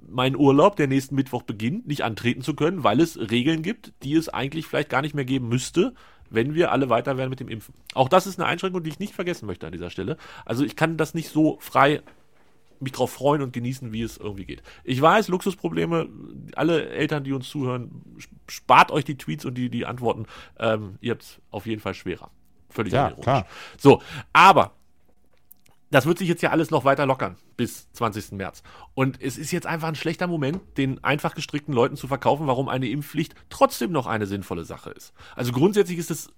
[0.09, 4.15] meinen Urlaub, der nächsten Mittwoch beginnt, nicht antreten zu können, weil es Regeln gibt, die
[4.15, 5.93] es eigentlich vielleicht gar nicht mehr geben müsste,
[6.29, 7.75] wenn wir alle weiter werden mit dem Impfen.
[7.93, 10.17] Auch das ist eine Einschränkung, die ich nicht vergessen möchte an dieser Stelle.
[10.45, 12.01] Also ich kann das nicht so frei
[12.79, 14.61] mich drauf freuen und genießen, wie es irgendwie geht.
[14.83, 16.09] Ich weiß, Luxusprobleme,
[16.55, 18.01] alle Eltern, die uns zuhören,
[18.47, 20.25] spart euch die Tweets und die, die Antworten.
[20.59, 22.29] Ähm, ihr habt es auf jeden Fall schwerer.
[22.69, 23.11] Völlig ja.
[23.11, 23.47] Klar.
[23.77, 24.01] So,
[24.33, 24.73] aber
[25.93, 28.31] das wird sich jetzt ja alles noch weiter lockern bis 20.
[28.31, 28.63] März.
[28.95, 32.67] Und es ist jetzt einfach ein schlechter Moment, den einfach gestrickten Leuten zu verkaufen, warum
[32.67, 35.13] eine Impfpflicht trotzdem noch eine sinnvolle Sache ist.
[35.35, 36.31] Also grundsätzlich ist es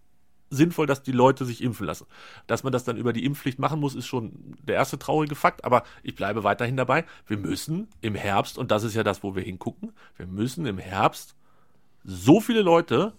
[0.50, 2.06] sinnvoll, dass die Leute sich impfen lassen.
[2.48, 5.63] Dass man das dann über die Impfpflicht machen muss, ist schon der erste traurige Fakt,
[5.63, 7.06] aber ich bleibe weiterhin dabei.
[7.26, 10.80] Wir müssen im Herbst, und das ist ja das, wo wir hingucken, wir müssen im
[10.80, 11.34] Herbst
[12.04, 13.13] so viele Leute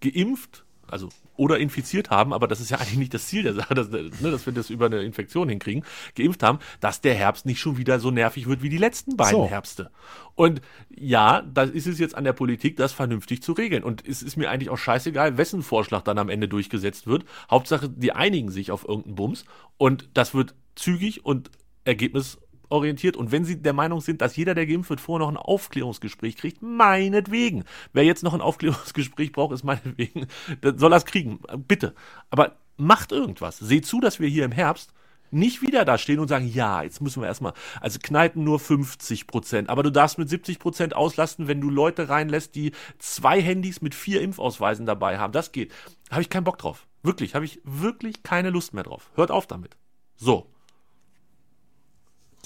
[0.00, 3.74] geimpft also oder infiziert haben, aber das ist ja eigentlich nicht das Ziel der Sache,
[3.74, 7.60] dass, ne, dass wir das über eine Infektion hinkriegen, geimpft haben, dass der Herbst nicht
[7.60, 9.48] schon wieder so nervig wird wie die letzten beiden so.
[9.48, 9.90] Herbste.
[10.34, 10.60] Und
[10.94, 13.82] ja, da ist es jetzt an der Politik, das vernünftig zu regeln.
[13.82, 17.24] Und es ist mir eigentlich auch scheißegal, wessen Vorschlag dann am Ende durchgesetzt wird.
[17.50, 19.44] Hauptsache, die einigen sich auf irgendeinen Bums
[19.78, 21.50] und das wird zügig und
[21.84, 25.32] Ergebnis orientiert und wenn Sie der Meinung sind, dass jeder, der geimpft wird, vorher noch
[25.32, 27.64] ein Aufklärungsgespräch kriegt, meinetwegen.
[27.92, 30.26] Wer jetzt noch ein Aufklärungsgespräch braucht, ist meinetwegen,
[30.62, 31.40] soll es kriegen.
[31.68, 31.94] Bitte.
[32.30, 33.58] Aber macht irgendwas.
[33.58, 34.92] Seht zu, dass wir hier im Herbst
[35.30, 39.26] nicht wieder da stehen und sagen, ja, jetzt müssen wir erstmal, also Kneipen nur 50
[39.26, 43.80] Prozent, aber du darfst mit 70 Prozent auslasten, wenn du Leute reinlässt, die zwei Handys
[43.80, 45.32] mit vier Impfausweisen dabei haben.
[45.32, 45.72] Das geht.
[46.10, 46.86] Habe ich keinen Bock drauf.
[47.02, 49.10] Wirklich, habe ich wirklich keine Lust mehr drauf.
[49.14, 49.76] Hört auf damit.
[50.16, 50.50] So.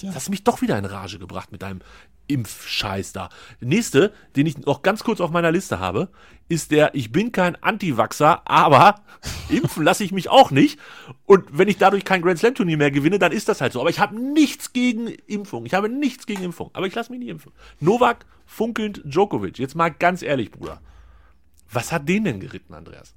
[0.07, 1.81] Das hast mich doch wieder in Rage gebracht mit deinem
[2.27, 3.29] Impfscheiß da.
[3.59, 6.09] Nächste, den ich noch ganz kurz auf meiner Liste habe,
[6.47, 9.01] ist der, ich bin kein Anti-Vaxxer, aber
[9.49, 10.79] impfen lasse ich mich auch nicht.
[11.25, 13.81] Und wenn ich dadurch kein Grand Slam Turnier mehr gewinne, dann ist das halt so.
[13.81, 15.65] Aber ich habe nichts gegen Impfung.
[15.65, 16.71] Ich habe nichts gegen Impfung.
[16.73, 17.51] Aber ich lasse mich nicht impfen.
[17.79, 19.59] Novak funkelnd Djokovic.
[19.59, 20.81] Jetzt mal ganz ehrlich, Bruder.
[21.71, 23.13] Was hat den denn geritten, Andreas?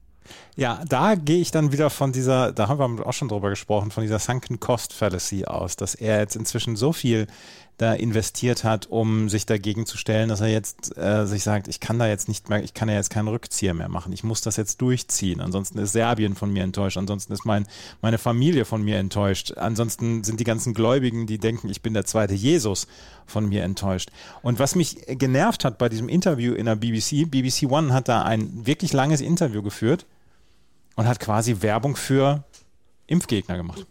[0.57, 3.91] Ja, da gehe ich dann wieder von dieser, da haben wir auch schon drüber gesprochen,
[3.91, 7.27] von dieser Sunken Cost Fallacy aus, dass er jetzt inzwischen so viel
[7.79, 11.81] da investiert hat, um sich dagegen zu stellen, dass er jetzt äh, sich sagt, ich
[11.81, 14.13] kann da jetzt nicht mehr, ich kann ja jetzt keinen Rückzieher mehr machen.
[14.13, 15.41] Ich muss das jetzt durchziehen.
[15.41, 16.97] Ansonsten ist Serbien von mir enttäuscht.
[16.97, 17.67] Ansonsten ist mein,
[18.01, 19.55] meine Familie von mir enttäuscht.
[19.57, 22.87] Ansonsten sind die ganzen Gläubigen, die denken, ich bin der zweite Jesus,
[23.27, 24.11] von mir enttäuscht.
[24.43, 28.23] Und was mich genervt hat bei diesem Interview in der BBC, BBC One hat da
[28.23, 30.07] ein wirklich langes Interview geführt
[30.97, 32.45] und hat quasi Werbung für
[33.07, 33.87] Impfgegner gemacht.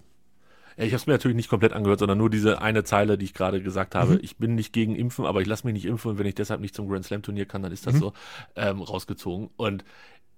[0.77, 3.25] Ja, ich habe es mir natürlich nicht komplett angehört, sondern nur diese eine Zeile, die
[3.25, 4.13] ich gerade gesagt habe.
[4.13, 4.19] Mhm.
[4.23, 6.61] Ich bin nicht gegen Impfen, aber ich lasse mich nicht impfen und wenn ich deshalb
[6.61, 7.99] nicht zum Grand Slam Turnier kann, dann ist das mhm.
[7.99, 8.13] so
[8.55, 9.49] ähm, rausgezogen.
[9.55, 9.83] Und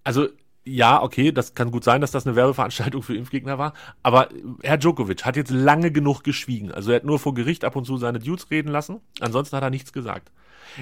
[0.04, 0.28] also
[0.66, 4.30] ja, okay, das kann gut sein, dass das eine Werbeveranstaltung für Impfgegner war, aber
[4.64, 6.72] Herr Djokovic hat jetzt lange genug geschwiegen.
[6.72, 9.64] Also er hat nur vor Gericht ab und zu seine Dudes reden lassen, ansonsten hat
[9.64, 10.32] er nichts gesagt.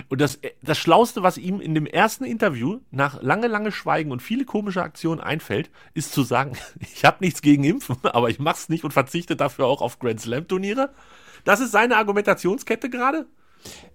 [0.09, 4.21] Und das, das Schlauste, was ihm in dem ersten Interview nach lange, lange Schweigen und
[4.21, 8.69] viele komische Aktionen einfällt, ist zu sagen, ich habe nichts gegen Impfen, aber ich mach's
[8.69, 10.91] nicht und verzichte dafür auch auf Grand Slam Turniere.
[11.43, 13.27] Das ist seine Argumentationskette gerade.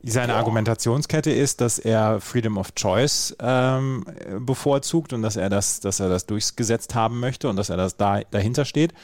[0.02, 0.38] Seine Boah.
[0.38, 4.06] Argumentationskette ist, dass er Freedom of Choice ähm,
[4.40, 7.96] bevorzugt und dass er das, dass er das durchgesetzt haben möchte und dass er das
[7.96, 8.94] da, dahinter steht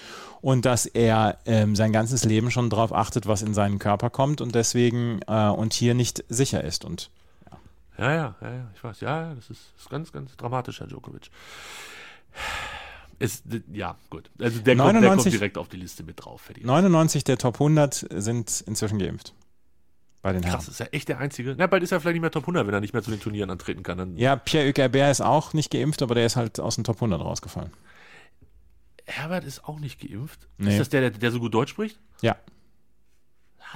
[0.41, 4.41] und dass er ähm, sein ganzes Leben schon darauf achtet, was in seinen Körper kommt
[4.41, 7.11] und deswegen äh, und hier nicht sicher ist und
[7.51, 7.59] ja.
[8.05, 11.31] Ja, ja, ja, ich weiß, ja, das ist, ist ganz, ganz dramatisch, Herr Djokovic.
[13.19, 14.31] Ist, ja, gut.
[14.41, 16.51] Also der, 99, kommt, der kommt direkt auf die Liste mit drauf.
[16.61, 19.35] 99 der Top 100 sind inzwischen geimpft.
[20.25, 20.71] Bei den Krass, Herren.
[20.71, 21.55] ist ja echt der Einzige.
[21.59, 23.21] Na, bald ist er vielleicht nicht mehr Top 100, wenn er nicht mehr zu den
[23.21, 23.99] Turnieren antreten kann.
[23.99, 26.97] Dann ja, Pierre Hugerbert ist auch nicht geimpft, aber der ist halt aus dem Top
[26.97, 27.71] 100 rausgefallen.
[29.05, 30.49] Herbert ist auch nicht geimpft.
[30.57, 30.71] Nee.
[30.71, 32.01] Ist das der, der, der so gut Deutsch spricht?
[32.23, 32.37] Ja.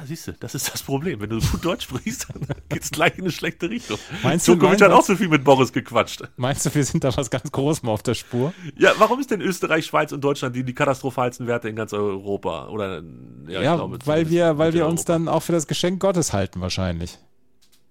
[0.00, 1.20] Ah, siehst du, das ist das Problem.
[1.20, 3.98] Wenn du gut Deutsch sprichst, dann geht es gleich in eine schlechte Richtung.
[4.22, 6.22] Meinst du, Djokovic hat auch so viel mit Boris gequatscht.
[6.36, 8.52] Meinst du, wir sind da was ganz Großes auf der Spur?
[8.76, 12.68] Ja, warum ist denn Österreich, Schweiz und Deutschland die, die katastrophalsten Werte in ganz Europa?
[12.68, 13.02] Oder,
[13.48, 16.60] ja, ja glaube, weil wir, weil wir uns dann auch für das Geschenk Gottes halten,
[16.60, 17.18] wahrscheinlich.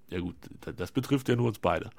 [0.09, 0.35] Ja, gut,
[0.77, 1.89] das betrifft ja nur uns beide.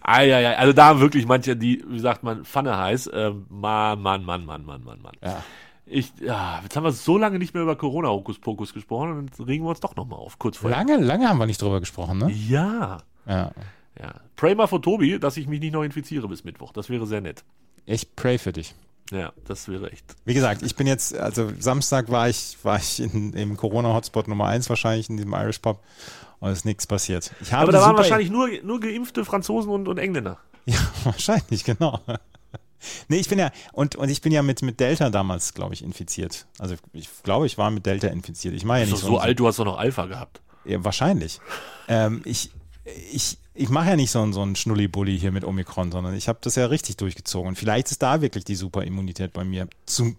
[0.00, 3.08] ah, ja, ja, also da wirklich manche, die, wie sagt man, Pfanne heiß.
[3.08, 5.16] Äh, Mann, Mann, Mann, Mann, Mann, Mann, Mann.
[5.22, 5.44] Ja.
[5.86, 9.64] Ich, ja, jetzt haben wir so lange nicht mehr über Corona-Hokuspokus gesprochen und dann regen
[9.64, 10.78] wir uns doch nochmal auf, kurz vorher.
[10.78, 12.30] Lange, lange haben wir nicht drüber gesprochen, ne?
[12.30, 12.98] Ja.
[13.26, 13.52] Ja.
[14.00, 14.14] ja.
[14.36, 16.72] Pray mal für Tobi, dass ich mich nicht noch infiziere bis Mittwoch.
[16.72, 17.44] Das wäre sehr nett.
[17.84, 18.74] Ich pray für dich.
[19.10, 20.16] Ja, das wäre echt.
[20.24, 24.46] Wie gesagt, ich bin jetzt, also Samstag war ich, war ich in, im Corona-Hotspot Nummer
[24.46, 25.82] 1 wahrscheinlich in diesem Irish Pop
[26.40, 27.30] und es ist nichts passiert.
[27.50, 30.38] Aber da waren wahrscheinlich nur, nur geimpfte Franzosen und, und Engländer.
[30.64, 32.00] Ja, wahrscheinlich, genau.
[33.08, 35.82] Nee, ich bin ja, und, und ich bin ja mit, mit Delta damals, glaube ich,
[35.82, 36.46] infiziert.
[36.58, 38.54] Also ich glaube, ich war mit Delta infiziert.
[38.54, 39.06] Ich mache ja nicht so.
[39.06, 40.40] so alt, du hast doch noch Alpha gehabt.
[40.64, 41.40] Ja, wahrscheinlich.
[41.88, 42.50] ähm, ich
[42.84, 46.38] ich, ich mache ja nicht so, so einen Schnullibulli hier mit Omikron, sondern ich habe
[46.42, 47.48] das ja richtig durchgezogen.
[47.48, 50.16] Und vielleicht ist da wirklich die Superimmunität bei mir zu,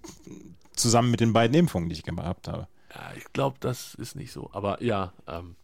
[0.75, 2.67] zusammen mit den beiden Impfungen, die ich gehabt habe.
[2.93, 4.49] Ja, ich glaube, das ist nicht so.
[4.53, 5.55] Aber ja, ähm,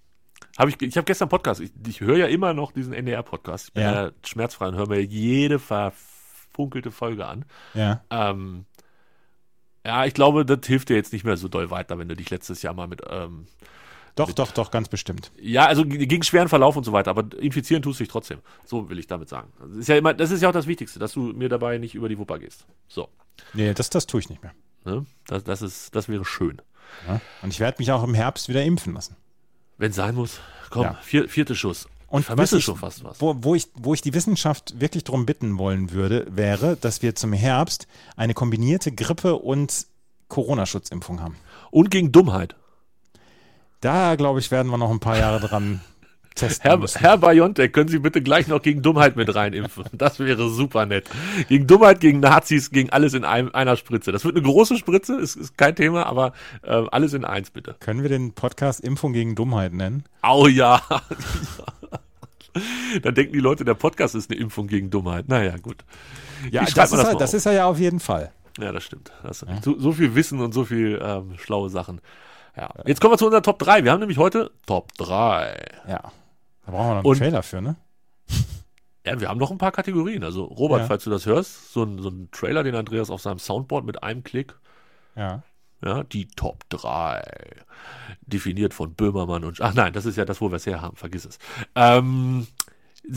[0.58, 3.70] hab ich, ich habe gestern Podcast, ich, ich höre ja immer noch diesen NDR-Podcast.
[3.70, 5.94] Ich bin ja, ja schmerzfrei und höre mir jede Ver
[6.54, 7.46] funkelte Folge an.
[7.74, 8.04] Ja.
[8.10, 8.66] Ähm,
[9.86, 12.30] ja, ich glaube, das hilft dir jetzt nicht mehr so doll weiter, wenn du dich
[12.30, 13.02] letztes Jahr mal mit.
[13.10, 13.48] Ähm,
[14.16, 15.32] doch, mit, doch, doch, ganz bestimmt.
[15.40, 18.40] Ja, also gegen schweren Verlauf und so weiter, aber infizieren tust du dich trotzdem.
[18.66, 19.52] So will ich damit sagen.
[19.60, 21.96] Das ist ja immer, das ist ja auch das Wichtigste, dass du mir dabei nicht
[21.96, 22.66] über die Wupper gehst.
[22.88, 23.08] So.
[23.54, 24.54] Nee, das, das tue ich nicht mehr.
[24.84, 25.06] Ne?
[25.28, 26.62] Das, das, ist, das wäre schön.
[27.08, 27.22] Ja.
[27.42, 29.16] Und ich werde mich auch im Herbst wieder impfen lassen.
[29.78, 30.42] Wenn es sein muss.
[30.70, 30.94] Komm, ja.
[31.02, 31.88] vier, vierter Schuss.
[32.12, 33.21] Und vermisse ich, schon fast was.
[33.21, 37.15] Wo, wo, ich, wo ich die Wissenschaft wirklich darum bitten wollen würde, wäre, dass wir
[37.15, 39.88] zum Herbst eine kombinierte Grippe- und
[40.28, 41.38] Corona-Schutzimpfung haben.
[41.71, 42.56] Und gegen Dummheit.
[43.80, 45.80] Da, glaube ich, werden wir noch ein paar Jahre dran,
[46.36, 47.00] testen Herr, müssen.
[47.00, 49.86] Herr Biontech, können Sie bitte gleich noch gegen Dummheit mit reinimpfen?
[49.93, 51.10] Das wäre super nett.
[51.47, 54.12] Gegen Dummheit, gegen Nazis, gegen alles in einem, einer Spritze.
[54.12, 57.76] Das wird eine große Spritze, ist, ist kein Thema, aber äh, alles in eins bitte.
[57.80, 60.04] Können wir den Podcast Impfung gegen Dummheit nennen?
[60.21, 60.82] Au ja.
[63.02, 65.28] Dann denken die Leute, der Podcast ist eine Impfung gegen Dummheit.
[65.30, 65.84] Naja, gut.
[66.52, 68.32] Ja, das, ist, das er, mal das ist er ja auf jeden Fall.
[68.60, 69.12] Ja, das stimmt.
[69.24, 72.02] Das, so, so viel Wissen und so viel ähm, schlaue Sachen.
[72.58, 72.70] Ja.
[72.86, 73.84] Jetzt kommen wir zu unserer Top 3.
[73.86, 75.56] Wir haben nämlich heute Top 3.
[75.88, 76.12] Ja.
[76.66, 77.76] Da brauchen wir noch einen Und- Trailer für, ne?
[79.06, 80.24] Ja, wir haben noch ein paar Kategorien.
[80.24, 80.86] Also, Robert, Ja.
[80.86, 84.04] falls du das hörst, so ein, so ein Trailer, den Andreas auf seinem Soundboard mit
[84.04, 84.54] einem Klick,
[85.16, 85.42] Ja.
[85.84, 87.22] Ja, die Top 3.
[88.22, 89.62] Definiert von Böhmermann und.
[89.62, 90.96] Ach nein, das ist ja das, wo wir es her haben.
[90.96, 91.39] Vergiss es.
[91.76, 92.48] Ähm,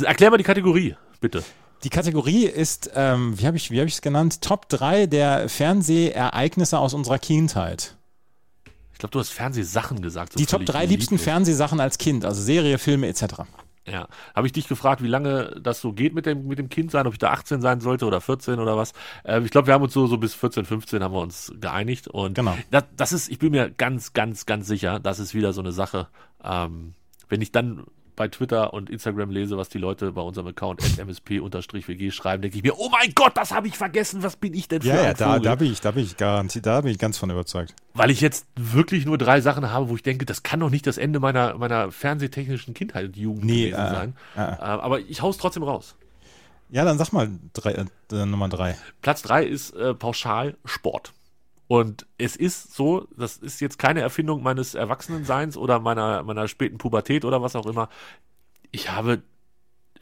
[0.03, 1.45] erklär mal die Kategorie, bitte.
[1.85, 4.41] Die Kategorie ist, ähm, wie habe ich es genannt?
[4.41, 7.97] Top 3 der Fernsehereignisse aus unserer Kindheit.
[8.93, 10.33] Ich glaube, du hast Fernsehsachen gesagt.
[10.33, 11.19] so Die Top völlig 3 liebsten.
[11.19, 13.43] Fernsehsachen als Kind, also Serie, Filme etc.
[13.87, 14.09] Ja.
[14.35, 17.07] Habe ich dich gefragt, wie lange das so geht mit dem, mit dem Kind sein,
[17.07, 18.93] ob ich da 18 sein sollte oder 14 oder was.
[19.25, 22.09] Äh, ich glaube, wir haben uns so, so bis 14, 15 haben wir uns geeinigt.
[22.09, 22.57] Und Genau.
[22.71, 25.73] das, das ist, ich bin mir ganz, ganz, ganz sicher, das ist wieder so eine
[25.73, 26.09] Sache.
[26.43, 26.95] Ähm,
[27.29, 27.85] wenn ich dann
[28.17, 32.63] bei Twitter und Instagram lese, was die Leute bei unserem Account msp-wg schreiben, denke ich
[32.63, 35.03] mir, oh mein Gott, das habe ich vergessen, was bin ich denn für Ja, ja,
[35.11, 35.43] ein da, Vogel?
[35.43, 37.75] da bin ich, da bin ich garantiert, da bin ich ganz von überzeugt.
[37.95, 40.87] Weil ich jetzt wirklich nur drei Sachen habe, wo ich denke, das kann doch nicht
[40.87, 44.17] das Ende meiner, meiner fernsehtechnischen Kindheit und Jugend Nee, gewesen äh, sein.
[44.37, 44.45] äh, äh.
[44.65, 45.97] Aber ich hau's trotzdem raus.
[46.71, 47.85] Ja, dann sag mal drei, äh,
[48.27, 48.77] Nummer 3.
[49.03, 51.13] Platz drei ist äh, pauschal Sport.
[51.67, 56.79] Und es ist so, das ist jetzt keine Erfindung meines Erwachsenenseins oder meiner, meiner späten
[56.79, 57.89] Pubertät oder was auch immer.
[58.71, 59.23] Ich habe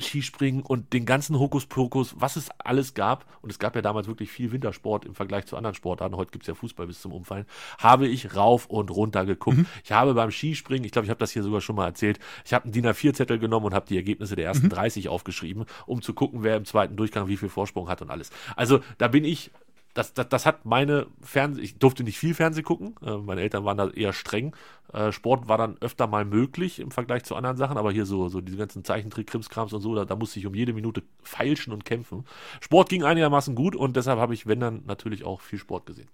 [0.00, 4.30] Skispringen und den ganzen Hokuspokus, was es alles gab, und es gab ja damals wirklich
[4.30, 7.46] viel Wintersport im Vergleich zu anderen Sportarten, heute gibt's ja Fußball bis zum Umfallen,
[7.78, 9.58] habe ich rauf und runter geguckt.
[9.84, 12.54] Ich habe beim Skispringen, ich glaube, ich habe das hier sogar schon mal erzählt, ich
[12.54, 16.14] habe einen DIN A4-Zettel genommen und habe die Ergebnisse der ersten 30 aufgeschrieben, um zu
[16.14, 18.30] gucken, wer im zweiten Durchgang wie viel Vorsprung hat und alles.
[18.56, 19.50] Also da bin ich
[19.94, 23.64] das, das, das hat meine Fernseh, ich durfte nicht viel Fernseh gucken, äh, meine Eltern
[23.64, 24.56] waren da eher streng.
[24.92, 28.28] Äh, Sport war dann öfter mal möglich im Vergleich zu anderen Sachen, aber hier so,
[28.28, 31.72] so diese ganzen Zeichentrick, Krimskrams und so, da, da musste ich um jede Minute feilschen
[31.72, 32.24] und kämpfen.
[32.60, 36.08] Sport ging einigermaßen gut und deshalb habe ich, wenn dann, natürlich auch viel Sport gesehen.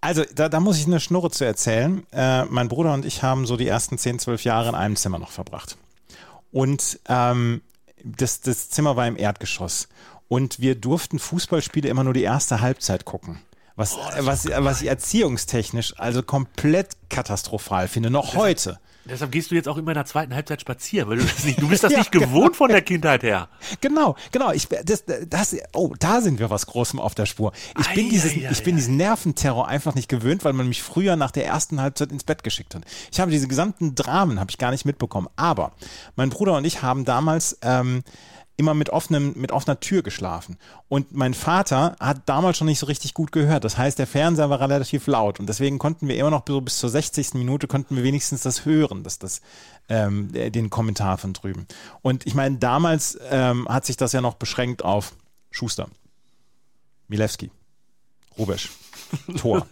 [0.00, 2.06] Also, da, da muss ich eine Schnurre zu erzählen.
[2.12, 5.18] Äh, mein Bruder und ich haben so die ersten 10, 12 Jahre in einem Zimmer
[5.18, 5.78] noch verbracht.
[6.50, 7.62] Und ähm,
[8.04, 9.88] das, das Zimmer war im Erdgeschoss.
[10.32, 13.42] Und wir durften Fußballspiele immer nur die erste Halbzeit gucken.
[13.76, 18.78] Was, was, was ich erziehungstechnisch also komplett katastrophal finde, noch heute.
[19.04, 21.60] Deshalb gehst du jetzt auch immer in der zweiten Halbzeit spazieren, weil du das nicht,
[21.60, 23.50] du bist das Ja, nicht gewohnt von der Kindheit her.
[23.82, 24.52] Genau, genau.
[24.52, 27.52] Ich, das, das, oh, da sind wir was Großem auf der Spur.
[27.78, 30.82] Ich bin, dieses, ei, ei, ich bin diesen Nerventerror einfach nicht gewöhnt, weil man mich
[30.82, 32.84] früher nach der ersten Halbzeit ins Bett geschickt hat.
[33.10, 35.28] Ich habe diese gesamten Dramen habe ich gar nicht mitbekommen.
[35.36, 35.72] Aber
[36.16, 38.02] mein Bruder und ich haben damals ähm,
[38.62, 40.56] immer mit offenem, mit offener Tür geschlafen.
[40.88, 43.64] Und mein Vater hat damals schon nicht so richtig gut gehört.
[43.64, 46.78] Das heißt, der Fernseher war relativ laut und deswegen konnten wir immer noch so bis
[46.78, 47.34] zur 60.
[47.34, 49.40] Minute konnten wir wenigstens das hören, dass das
[49.88, 51.66] ähm, äh, den Kommentar von drüben.
[52.02, 55.14] Und ich meine, damals ähm, hat sich das ja noch beschränkt auf
[55.50, 55.88] Schuster,
[57.08, 57.50] Milewski,
[58.38, 58.70] Rubesch,
[59.36, 59.66] Tor.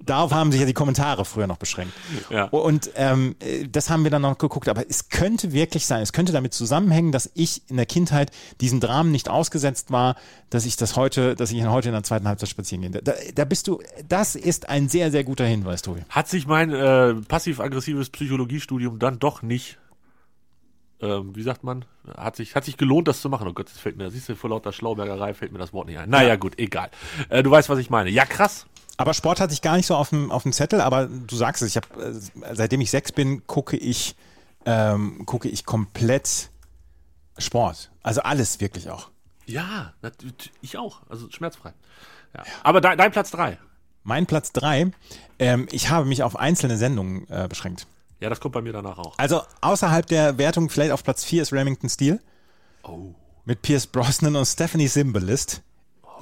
[0.00, 1.92] Darauf haben sich ja die Kommentare früher noch beschränkt.
[2.30, 2.44] Ja.
[2.44, 4.68] Und ähm, äh, das haben wir dann noch geguckt.
[4.68, 8.80] Aber es könnte wirklich sein, es könnte damit zusammenhängen, dass ich in der Kindheit diesen
[8.80, 10.16] Dramen nicht ausgesetzt war,
[10.50, 13.02] dass ich das heute, dass ich heute in der zweiten Halbzeit spazieren gehe.
[13.02, 16.02] Da, da bist du, das ist ein sehr, sehr guter Hinweis, Tobi.
[16.08, 19.78] Hat sich mein äh, passiv-aggressives Psychologiestudium dann doch nicht,
[21.00, 21.84] ähm, wie sagt man,
[22.16, 23.46] hat sich, hat sich gelohnt, das zu machen.
[23.48, 25.98] Oh Gott, das fällt mir, siehst du, vor lauter Schlaubergerei fällt mir das Wort nicht
[25.98, 26.08] ein.
[26.08, 26.90] Naja, gut, egal.
[27.28, 28.10] Äh, du weißt, was ich meine.
[28.10, 28.66] Ja, krass.
[28.96, 31.62] Aber Sport hatte ich gar nicht so auf dem, auf dem Zettel, aber du sagst
[31.62, 34.16] es, ich habe, äh, seitdem ich sechs bin, gucke ich,
[34.64, 36.50] ähm, gucke ich komplett
[37.38, 37.90] Sport.
[38.02, 39.10] Also alles wirklich auch.
[39.44, 39.92] Ja,
[40.62, 41.02] ich auch.
[41.08, 41.72] Also schmerzfrei.
[42.34, 42.42] Ja.
[42.62, 43.58] Aber de dein Platz drei.
[44.02, 44.90] Mein Platz drei,
[45.38, 47.86] ähm, ich habe mich auf einzelne Sendungen äh, beschränkt.
[48.20, 49.14] Ja, das kommt bei mir danach auch.
[49.18, 52.20] Also außerhalb der Wertung, vielleicht auf Platz vier ist Remington Steel.
[52.82, 53.14] Oh.
[53.44, 55.62] Mit Pierce Brosnan und Stephanie Zimbalist.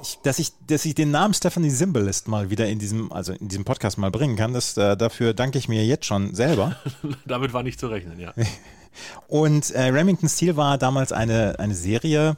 [0.01, 3.47] Ich, dass, ich, dass ich den Namen Stephanie Zimbalist mal wieder in diesem, also in
[3.47, 6.75] diesem Podcast mal bringen kann, das, äh, dafür danke ich mir jetzt schon selber.
[7.25, 8.33] Damit war nicht zu rechnen, ja.
[9.27, 12.37] Und äh, Remington Steel war damals eine, eine Serie,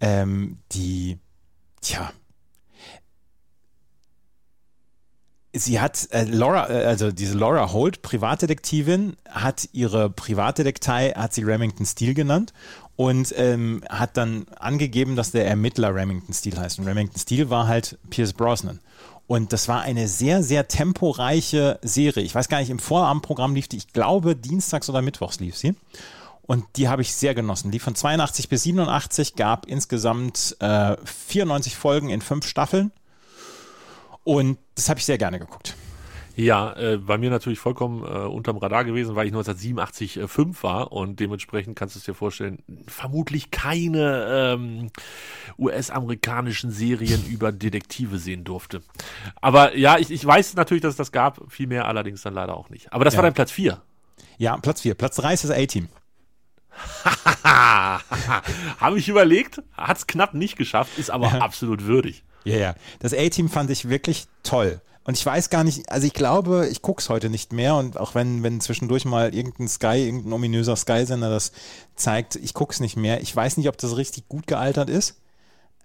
[0.00, 1.18] ähm, die,
[1.80, 2.12] tja,
[5.52, 11.42] sie hat, äh, Laura, äh, also diese Laura Holt, Privatdetektivin, hat ihre Privatdetektei, hat sie
[11.42, 12.52] Remington Steel genannt
[12.96, 16.78] und ähm, hat dann angegeben, dass der Ermittler Remington Steel heißt.
[16.78, 18.80] Und Remington Steel war halt Pierce Brosnan.
[19.26, 22.24] Und das war eine sehr, sehr temporeiche Serie.
[22.24, 25.74] Ich weiß gar nicht, im Vorabendprogramm lief die, ich glaube, dienstags oder mittwochs lief sie.
[26.42, 27.70] Und die habe ich sehr genossen.
[27.70, 32.90] Die von 82 bis 87 gab insgesamt äh, 94 Folgen in fünf Staffeln.
[34.24, 35.74] Und das habe ich sehr gerne geguckt.
[36.36, 40.62] Ja, äh, bei mir natürlich vollkommen äh, unterm Radar gewesen, weil ich 1987 äh, fünf
[40.62, 44.90] war und dementsprechend kannst du es dir vorstellen, vermutlich keine ähm,
[45.58, 48.82] US-amerikanischen Serien über Detektive sehen durfte.
[49.40, 52.56] Aber ja, ich, ich weiß natürlich, dass es das gab, viel mehr allerdings dann leider
[52.56, 52.92] auch nicht.
[52.92, 53.18] Aber das Ja.
[53.18, 53.82] war dein Platz vier.
[54.36, 54.94] Ja, Platz 4.
[54.94, 55.88] Platz 3 ist das A-Team.
[57.42, 62.22] Habe ich überlegt, hat es knapp nicht geschafft, ist aber absolut würdig.
[62.48, 62.74] Ja, ja.
[63.00, 64.80] Das A-Team fand ich wirklich toll.
[65.04, 67.98] Und ich weiß gar nicht, also ich glaube, ich gucke es heute nicht mehr und
[67.98, 71.52] auch wenn, wenn zwischendurch mal irgendein Sky, irgendein ominöser Sky-Sender das
[71.96, 73.22] zeigt, ich gucke es nicht mehr.
[73.22, 75.16] Ich weiß nicht, ob das richtig gut gealtert ist.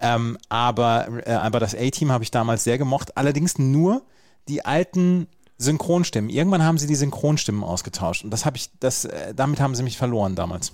[0.02, 3.16] Ähm, aber, äh, aber das A-Team habe ich damals sehr gemocht.
[3.16, 4.02] Allerdings nur
[4.50, 6.30] die alten Synchronstimmen.
[6.30, 9.84] Irgendwann haben sie die Synchronstimmen ausgetauscht und das habe ich, das, äh, damit haben sie
[9.84, 10.74] mich verloren damals.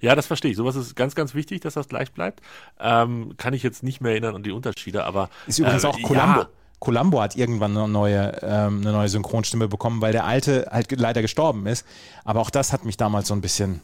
[0.00, 0.56] Ja, das verstehe ich.
[0.56, 2.40] Sowas ist ganz, ganz wichtig, dass das gleich bleibt.
[2.78, 6.00] Ähm, kann ich jetzt nicht mehr erinnern an die Unterschiede, aber Ist übrigens äh, auch
[6.02, 6.40] Columbo.
[6.40, 10.90] Ja, Columbo hat irgendwann eine neue, ähm, eine neue Synchronstimme bekommen, weil der alte halt
[10.98, 11.86] leider gestorben ist.
[12.24, 13.82] Aber auch das hat mich damals so ein bisschen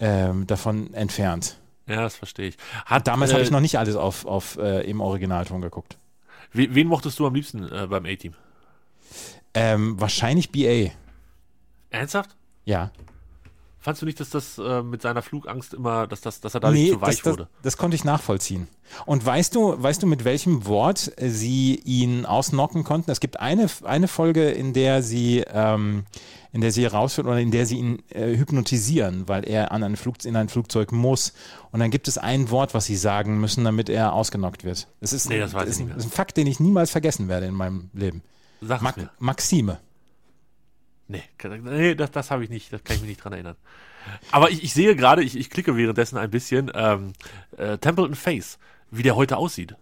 [0.00, 1.56] ähm, davon entfernt.
[1.86, 2.56] ja, das verstehe ich.
[2.84, 5.98] Hat, Damals äh, habe ich noch nicht alles auf, auf äh, im Originalton geguckt.
[6.52, 8.34] Wen, wen mochtest du am liebsten äh, beim A-Team?
[9.54, 10.90] Ähm, wahrscheinlich BA.
[11.90, 12.36] Ernsthaft?
[12.64, 12.90] Ja.
[13.86, 16.90] Fandst du nicht, dass das äh, mit seiner Flugangst immer, dass, das, dass er dadurch
[16.90, 17.48] zu weich das, das, wurde?
[17.62, 18.66] das konnte ich nachvollziehen.
[19.04, 23.12] Und weißt du, weißt du, mit welchem Wort äh, sie ihn ausnocken konnten?
[23.12, 26.02] Es gibt eine, eine Folge, in der sie, ähm,
[26.50, 29.94] in der sie herausfinden oder in der sie ihn äh, hypnotisieren, weil er an ein
[29.94, 31.32] Flug, in ein Flugzeug muss.
[31.70, 34.88] Und dann gibt es ein Wort, was sie sagen müssen, damit er ausgenockt wird.
[35.00, 35.94] Das ist, Nee, das weiß ich ist, nicht ein, mehr.
[35.94, 38.22] das ist ein Fakt, den ich niemals vergessen werde in meinem Leben.
[38.60, 39.10] Sag Ma mir.
[39.20, 39.78] Maxime.
[41.08, 41.22] Nee,
[41.62, 43.56] nee das, das habe ich nicht, das kann ich mich nicht dran erinnern.
[44.32, 47.12] Aber ich, ich sehe gerade, ich, ich klicke währenddessen ein bisschen, ähm,
[47.56, 48.58] äh, Templeton Face,
[48.90, 49.74] wie der heute aussieht.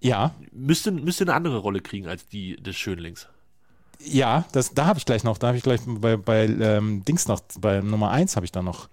[0.00, 3.26] Ja, Müsste, müsste eine andere Rolle kriegen als die des Schönlings.
[4.00, 7.26] ja, das, da habe ich gleich noch, da habe ich gleich bei, bei ähm, Dings
[7.26, 8.88] noch, bei Nummer 1 habe ich da noch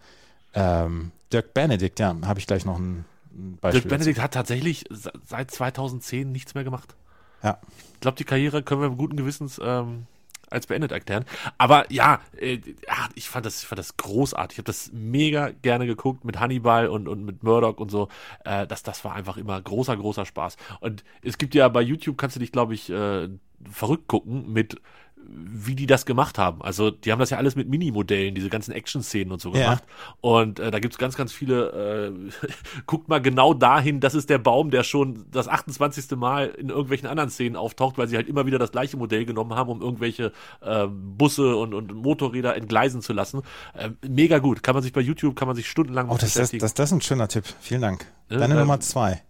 [0.53, 3.81] ähm, Dirk Benedict, ja, habe ich gleich noch ein, ein Beispiel.
[3.81, 6.95] Dirk Benedict hat tatsächlich se- seit 2010 nichts mehr gemacht.
[7.41, 7.47] dazu.
[7.47, 7.59] Ja.
[7.93, 10.07] Ich glaube, die Karriere können wir guten Gewissens ähm,
[10.55, 11.25] als beendet erklären.
[11.57, 14.55] Aber ja, äh, ach, ich, fand das, ich fand das großartig.
[14.55, 18.07] Ich habe das mega gerne geguckt mit Hannibal und, und mit Murdoch und so.
[18.43, 20.57] Äh, das, das war einfach immer großer, großer Spaß.
[20.79, 23.29] Und es gibt ja bei YouTube, kannst du dich, glaube ich, äh,
[23.69, 24.81] verrückt gucken mit
[25.27, 26.61] wie die das gemacht haben.
[26.61, 29.63] Also die haben das ja alles mit Minimodellen, diese ganzen Action-Szenen und so Ja.
[29.63, 29.83] gemacht.
[30.21, 32.11] Und äh, da gibt's ganz, ganz viele,
[32.41, 32.47] äh,
[32.85, 36.11] guckt mal genau dahin, das ist der Baum, der schon das 28.
[36.17, 39.53] Mal in irgendwelchen anderen Szenen auftaucht, weil sie halt immer wieder das gleiche Modell genommen
[39.55, 43.41] haben, um irgendwelche äh, Busse und, und Motorräder entgleisen zu lassen.
[43.77, 44.63] Ähm, mega gut.
[44.63, 46.61] Kann man sich bei YouTube, kann man sich stundenlang Oh, das, das, beschäftigen.
[46.61, 47.45] das, das ist ein schöner Tipp.
[47.61, 48.05] Vielen Dank.
[48.29, 49.21] Ja, Deine ähm, Nummer 2.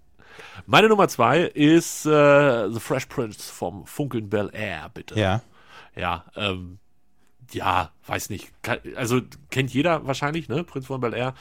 [0.67, 5.19] Meine Nummer zwei ist äh, The Fresh Prince vom Funkeln Bel Air, bitte.
[5.19, 5.41] Ja.
[5.95, 6.79] Ja, ähm,
[7.51, 8.51] ja, weiß nicht.
[8.95, 9.21] Also
[9.51, 10.63] kennt jeder wahrscheinlich, ne?
[10.63, 11.33] Prinz von Bel Air.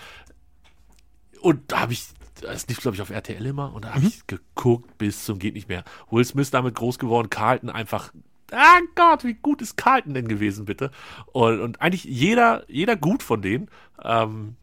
[1.41, 2.07] Und da habe ich,
[2.41, 4.07] das lief, glaube ich, auf RTL immer, und da habe Mhm.
[4.09, 5.85] ich geguckt bis zum geht nicht mehr.
[6.11, 8.13] Will Smith damit groß geworden, Carlton einfach.
[8.53, 10.91] Ah Gott, wie gut ist Carlton denn gewesen, bitte?
[11.33, 13.69] Und, und eigentlich jeder, jeder gut von denen.
[14.03, 14.57] Ähm,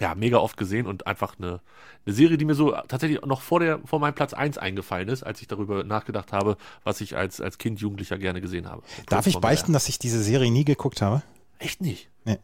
[0.00, 1.60] ja, mega oft gesehen und einfach eine,
[2.04, 5.22] eine Serie, die mir so tatsächlich noch vor der, vor meinem Platz 1 eingefallen ist,
[5.22, 8.82] als ich darüber nachgedacht habe, was ich als, als Kind, Jugendlicher gerne gesehen habe.
[9.06, 11.22] Darf ich beichten, dass ich diese Serie nie geguckt habe?
[11.58, 12.10] Echt nicht.
[12.24, 12.38] Nee.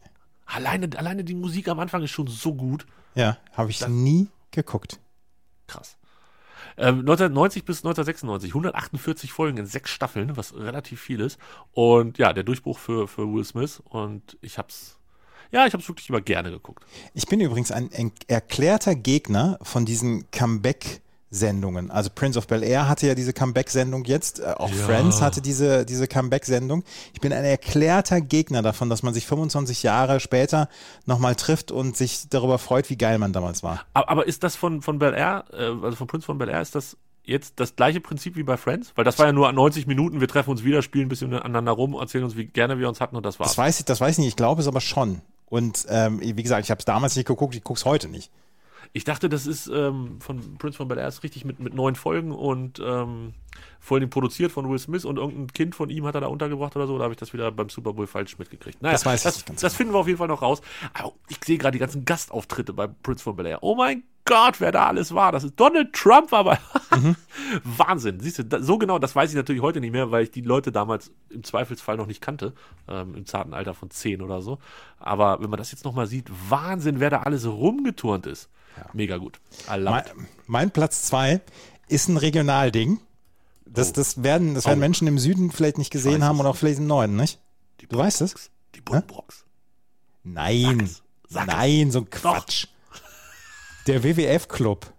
[0.45, 2.85] Alleine, alleine die Musik am Anfang ist schon so gut.
[3.15, 4.99] Ja, habe ich nie geguckt.
[5.67, 5.97] Krass.
[6.77, 11.37] Ähm, 1990 bis 1996, 148 Folgen in sechs Staffeln, was relativ viel ist.
[11.73, 13.81] Und ja, der Durchbruch für, für Will Smith.
[13.85, 14.99] Und ich hab's,
[15.51, 16.83] ja, ich hab's wirklich immer gerne geguckt.
[17.13, 21.91] Ich bin übrigens ein, ein erklärter Gegner von diesen Comeback-Sendungen.
[21.91, 24.75] Also Prince of Bel Air hatte ja diese Comeback-Sendung jetzt, äh, auch Ja.
[24.75, 26.83] Friends hatte diese, diese Comeback-Sendung.
[27.13, 30.69] Ich bin ein erklärter Gegner davon, dass man sich 25 Jahre später
[31.05, 33.85] nochmal trifft und sich darüber freut, wie geil man damals war.
[33.93, 36.75] Aber, ist das von, von Bel Air, äh, also von Prince von Bel Air, ist
[36.75, 38.93] das jetzt das gleiche Prinzip wie bei Friends?
[38.95, 41.71] Weil das war ja nur 90 Minuten, wir treffen uns wieder, spielen ein bisschen aneinander
[41.71, 43.49] rum, erzählen uns, wie gerne wir uns hatten und das war's.
[43.49, 45.21] Das weiß ich, das weiß ich nicht, ich glaube es aber schon.
[45.51, 48.31] Und ähm, wie gesagt, ich habe es damals nicht geguckt, ich gucke es heute nicht.
[48.93, 51.95] Ich dachte, das ist ähm, von Prince von Bel Air ist richtig mit, mit neun
[51.95, 53.33] Folgen und ähm,
[53.81, 56.77] vor allem produziert von Will Smith und irgendein Kind von ihm hat er da untergebracht
[56.77, 56.97] oder so.
[56.97, 58.81] Da habe ich das wieder beim Super Bowl falsch mitgekriegt.
[58.81, 59.77] Naja, Das weiß ich das, ganz das genau.
[59.77, 60.61] finden wir auf jeden Fall noch raus.
[60.93, 63.59] Aber ich sehe gerade die ganzen Gastauftritte bei Prince von Bel Air.
[63.61, 65.31] Oh mein Gott, wer da alles war.
[65.31, 66.57] Das ist Donald Trump, aber
[66.95, 67.15] Mhm.
[67.63, 68.19] Wahnsinn.
[68.19, 70.41] Siehst du, da, so genau, das weiß ich natürlich heute nicht mehr, weil ich die
[70.41, 72.53] Leute damals im Zweifelsfall noch nicht kannte,
[72.87, 74.59] ähm, im zarten Alter von 10 oder so.
[74.99, 78.49] Aber wenn man das jetzt nochmal sieht, Wahnsinn, wer da alles rumgeturnt ist.
[78.93, 79.39] Mega gut.
[79.67, 80.03] Mein,
[80.47, 81.41] mein Platz zwei
[81.87, 82.99] ist ein Regionalding.
[83.65, 84.81] Das, das werden, das werden Oh.
[84.81, 87.39] Menschen im Süden vielleicht nicht gesehen haben oder auch vielleicht im Norden, nicht?
[87.79, 88.49] Die Du weißt es?
[88.75, 89.45] Die Bullbox.
[90.23, 90.81] Nein.
[90.81, 91.01] es.
[91.29, 91.53] Sag es.
[91.53, 92.67] Nein, so ein Quatsch.
[93.87, 94.93] Der WWF-Club.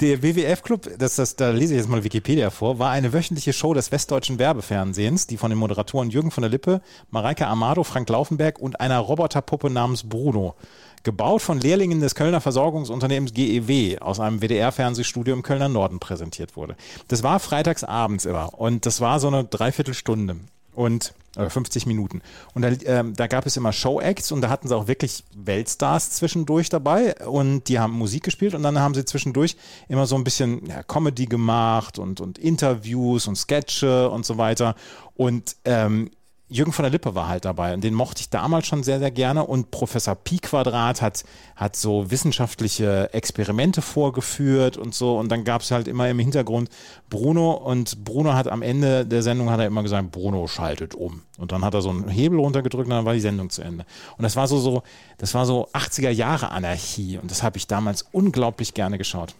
[0.00, 3.72] Der WWF-Club, das, das, da lese ich jetzt mal Wikipedia vor, war eine wöchentliche Show
[3.72, 8.58] des westdeutschen Werbefernsehens, die von den Moderatoren Jürgen von der Lippe, Mareike Amado, Frank Laufenberg
[8.58, 10.56] und einer Roboterpuppe namens Bruno.
[11.04, 16.74] Gebaut von Lehrlingen des Kölner Versorgungsunternehmens GEW aus einem WDR-Fernsehstudio im Kölner Norden präsentiert wurde.
[17.06, 20.40] Das war freitags abends immer und das war so eine Dreiviertelstunde
[20.74, 22.22] und äh, 50 Minuten.
[22.54, 26.10] Und da, ähm, da gab es immer Show-Acts und da hatten sie auch wirklich Weltstars
[26.10, 29.56] zwischendurch dabei und die haben Musik gespielt und dann haben sie zwischendurch
[29.88, 34.74] immer so ein bisschen ja, Comedy gemacht und, und Interviews und Sketche und so weiter.
[35.16, 36.10] Und ähm,
[36.54, 39.10] Jürgen von der Lippe war halt dabei und den mochte ich damals schon sehr, sehr
[39.10, 39.44] gerne.
[39.44, 41.24] Und Professor Pi Quadrat hat,
[41.56, 45.18] hat so wissenschaftliche Experimente vorgeführt und so.
[45.18, 46.68] Und dann gab es halt immer im Hintergrund
[47.10, 51.22] Bruno und Bruno hat am Ende der Sendung hat er immer gesagt, Bruno schaltet um.
[51.38, 53.84] Und dann hat er so einen Hebel runtergedrückt und dann war die Sendung zu Ende.
[54.16, 54.84] Und das war so, so,
[55.18, 59.34] das war so 80er Jahre Anarchie und das habe ich damals unglaublich gerne geschaut.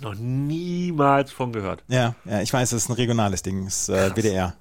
[0.00, 1.82] Noch niemals von gehört.
[1.88, 4.54] Ja, ja, ich weiß, es ist ein regionales Ding, es ist äh, WDR.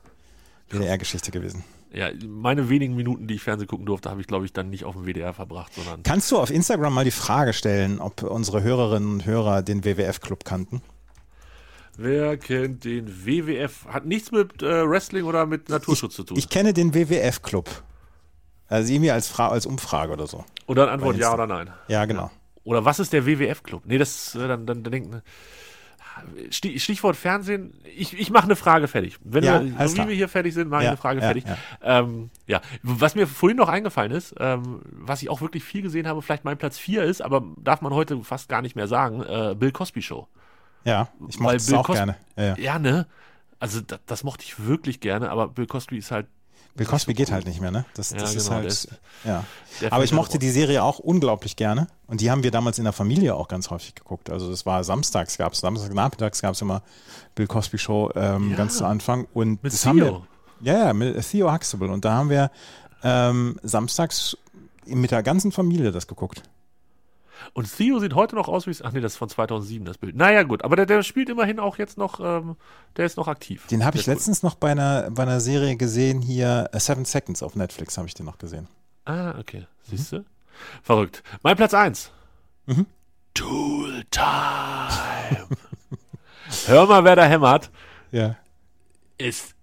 [0.69, 1.63] WDR-Geschichte gewesen.
[1.93, 4.83] Ja, meine wenigen Minuten, die ich Fernsehen gucken durfte, habe ich, glaube ich, dann nicht
[4.83, 8.63] auf dem WDR verbracht, sondern Kannst du auf Instagram mal die Frage stellen, ob unsere
[8.63, 10.81] Hörerinnen und Hörer den WWF-Club kannten?
[11.95, 13.85] wer kennt den WWF?
[13.87, 16.37] Hat nichts mit äh, Wrestling oder mit Naturschutz zu tun.
[16.37, 17.69] Ich kenne den WWF-Club.
[18.67, 20.43] Also irgendwie als, Fra als Umfrage oder so.
[20.65, 21.69] oder eine Antwort ja oder nein.
[21.87, 22.31] Ja, genau.
[22.63, 23.83] Oder was ist der WWF-Club?
[23.85, 25.21] Nee, das, äh, dann, dann, dann denken, Sti-
[26.51, 29.17] Stichwort Fernsehen, ich, ich mache eine Frage fertig.
[29.23, 31.25] Wenn Ja, wir, so wie wir hier fertig sind, mache Ja, ich eine Frage ja,
[31.25, 31.45] fertig.
[31.45, 31.57] ja.
[31.81, 36.07] Ähm, ja, was mir vorhin noch eingefallen ist, ähm, was ich auch wirklich viel gesehen
[36.07, 39.21] habe, vielleicht mein Platz 4 ist, aber darf man heute fast gar nicht mehr sagen,
[39.23, 40.27] äh, Bill Cosby Show.
[40.85, 42.15] Ja, ich mochte es Bill auch Cos- gerne.
[42.57, 43.07] Ja, ne?
[43.59, 46.27] Also das, das mochte ich wirklich gerne, aber Bill Cosby ist halt
[46.75, 47.85] Bill Cosby geht halt nicht mehr, ne?
[47.93, 48.63] Das, Ja, das ist genau, halt.
[48.65, 48.87] der ist-
[49.23, 49.43] ja.
[49.91, 51.87] Aber ich fällt mochte halt die Serie auch unglaublich gerne.
[52.07, 54.29] Und die haben wir damals in der Familie auch ganz häufig geguckt.
[54.29, 56.81] Also das war samstags gab es, Samstagnachmittags gab es immer
[57.35, 58.57] Bill Cosby Show ähm, Ja.
[58.57, 59.27] ganz zu Anfang.
[59.33, 60.05] Und Mit das haben wir.
[60.05, 60.25] Theo.
[60.61, 61.91] Ja, ja, mit Theo Huxtable.
[61.91, 62.49] Und da haben wir
[63.03, 64.37] ähm, samstags
[64.85, 66.41] mit der ganzen Familie das geguckt.
[67.53, 68.75] Und Theo sieht heute noch aus wie.
[68.83, 70.15] Ach nee, das ist von 2007, das Bild.
[70.15, 72.19] Naja, gut, aber der, der spielt immerhin auch jetzt noch.
[72.19, 72.55] Ähm,
[72.97, 73.67] der ist noch aktiv.
[73.67, 74.13] Den habe ich cool.
[74.13, 78.07] letztens noch bei einer, bei einer Serie gesehen hier, äh, Seven Seconds auf Netflix habe
[78.07, 78.67] ich den noch gesehen.
[79.05, 79.67] Ah, okay.
[79.83, 80.25] Siehst du?
[80.81, 81.23] Verrückt.
[81.41, 82.11] Mein Platz 1.
[82.67, 82.85] Mhm.
[83.33, 85.47] Tool Time.
[86.65, 87.71] Hör mal, wer da hämmert.
[88.11, 88.37] Ja.
[89.17, 89.55] Ist.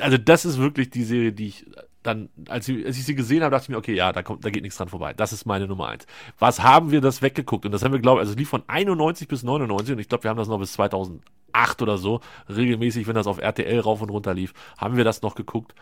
[0.00, 1.66] Also, das ist wirklich die Serie, die ich
[2.04, 4.44] dann, als ich, als ich sie gesehen habe, dachte ich mir, okay, ja, da kommt,
[4.44, 5.14] da geht nichts dran vorbei.
[5.14, 6.06] Das ist meine Nummer eins.
[6.38, 7.64] Was haben wir das weggeguckt?
[7.64, 10.08] Und das haben wir, glaube ich, also es lief von 91 bis 99 und ich
[10.08, 14.02] glaube, wir haben das noch bis 2008 oder so, regelmäßig, wenn das auf RTL rauf
[14.02, 15.74] und runter lief, haben wir das noch geguckt.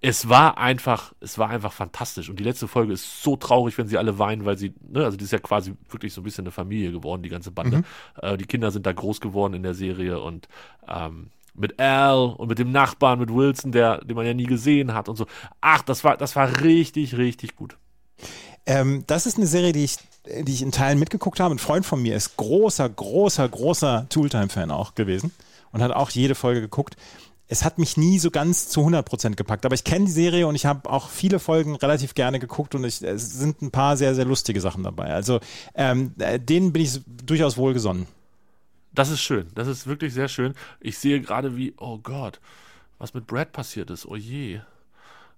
[0.00, 2.28] Es war einfach, es war einfach fantastisch.
[2.30, 5.16] Und die letzte Folge ist so traurig, wenn sie alle weinen, weil sie, ne, also
[5.16, 7.84] die ist ja quasi wirklich so ein bisschen eine Familie geworden, die ganze Bande.
[8.20, 10.48] Äh, die Kinder sind da groß geworden in der Serie und
[10.88, 14.94] ähm, mit Al und mit dem Nachbarn, mit Wilson, der, den man ja nie gesehen
[14.94, 15.26] hat und so.
[15.60, 17.76] Ach, das war, das war richtig, richtig gut.
[18.66, 19.98] Ähm, das ist eine Serie, die ich,
[20.42, 21.54] die ich in Teilen mitgeguckt habe.
[21.54, 25.32] Ein Freund von mir ist großer, großer, großer Tooltime-Fan auch gewesen
[25.72, 26.96] und hat auch jede Folge geguckt.
[27.46, 30.54] Es hat mich nie so ganz zu 100% gepackt, aber ich kenne die Serie und
[30.54, 34.14] ich habe auch viele Folgen relativ gerne geguckt und ich, es sind ein paar sehr,
[34.14, 35.12] sehr lustige Sachen dabei.
[35.12, 35.40] Also
[35.74, 38.06] ähm, äh, denen bin ich durchaus wohlgesonnen.
[38.94, 39.48] Das ist schön.
[39.54, 40.54] Das ist wirklich sehr schön.
[40.80, 42.40] Ich sehe gerade wie, oh Gott,
[42.98, 44.06] was mit Brad passiert ist.
[44.06, 44.60] Oh je.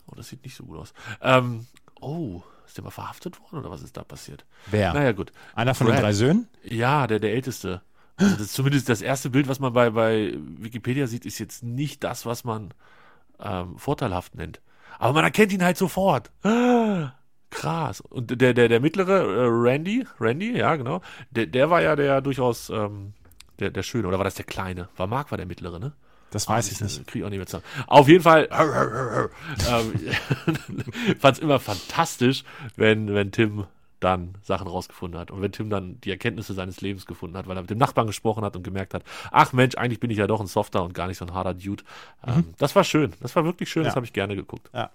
[0.06, 0.94] Oh, das sieht nicht so gut aus.
[1.20, 1.66] Ähm,
[2.00, 4.44] oh, ist der mal verhaftet worden oder was ist da passiert?
[4.66, 4.92] Wer?
[4.92, 5.32] Naja, gut.
[5.54, 6.04] Einer von den Brad.
[6.04, 6.48] drei Söhnen?
[6.62, 7.82] Ja, der, der Älteste.
[8.16, 11.62] Also das ist zumindest das erste Bild, was man bei, bei Wikipedia sieht, ist jetzt
[11.62, 12.72] nicht das, was man
[13.40, 14.60] ähm, vorteilhaft nennt.
[14.98, 16.30] Aber man erkennt ihn halt sofort.
[16.42, 17.12] Ah,
[17.50, 18.00] krass.
[18.00, 22.20] Und der, der, der mittlere, äh, Randy, Randy, ja, genau, der, der war ja der
[22.20, 23.12] durchaus ähm,
[23.60, 24.08] der, der Schöne.
[24.08, 24.88] Oder war das der Kleine?
[24.96, 25.92] War Mark war der mittlere, ne?
[26.30, 27.06] Das weiß ich nicht.
[27.06, 27.64] Krieg ich auch nicht mehr zusammen.
[27.86, 29.92] Auf jeden Fall ähm,
[31.20, 32.44] fand es immer fantastisch,
[32.76, 33.64] wenn, wenn Tim
[34.00, 37.56] dann Sachen rausgefunden hat und wenn Tim dann die Erkenntnisse seines Lebens gefunden hat, weil
[37.56, 40.26] er mit dem Nachbarn gesprochen hat und gemerkt hat, ach Mensch, eigentlich bin ich ja
[40.26, 41.82] doch ein Softer und gar nicht so ein harter Dude.
[42.26, 43.96] Ähm, das war schön, das war wirklich schön, das Ja.
[43.96, 44.68] habe ich gerne geguckt.
[44.74, 44.90] Ja.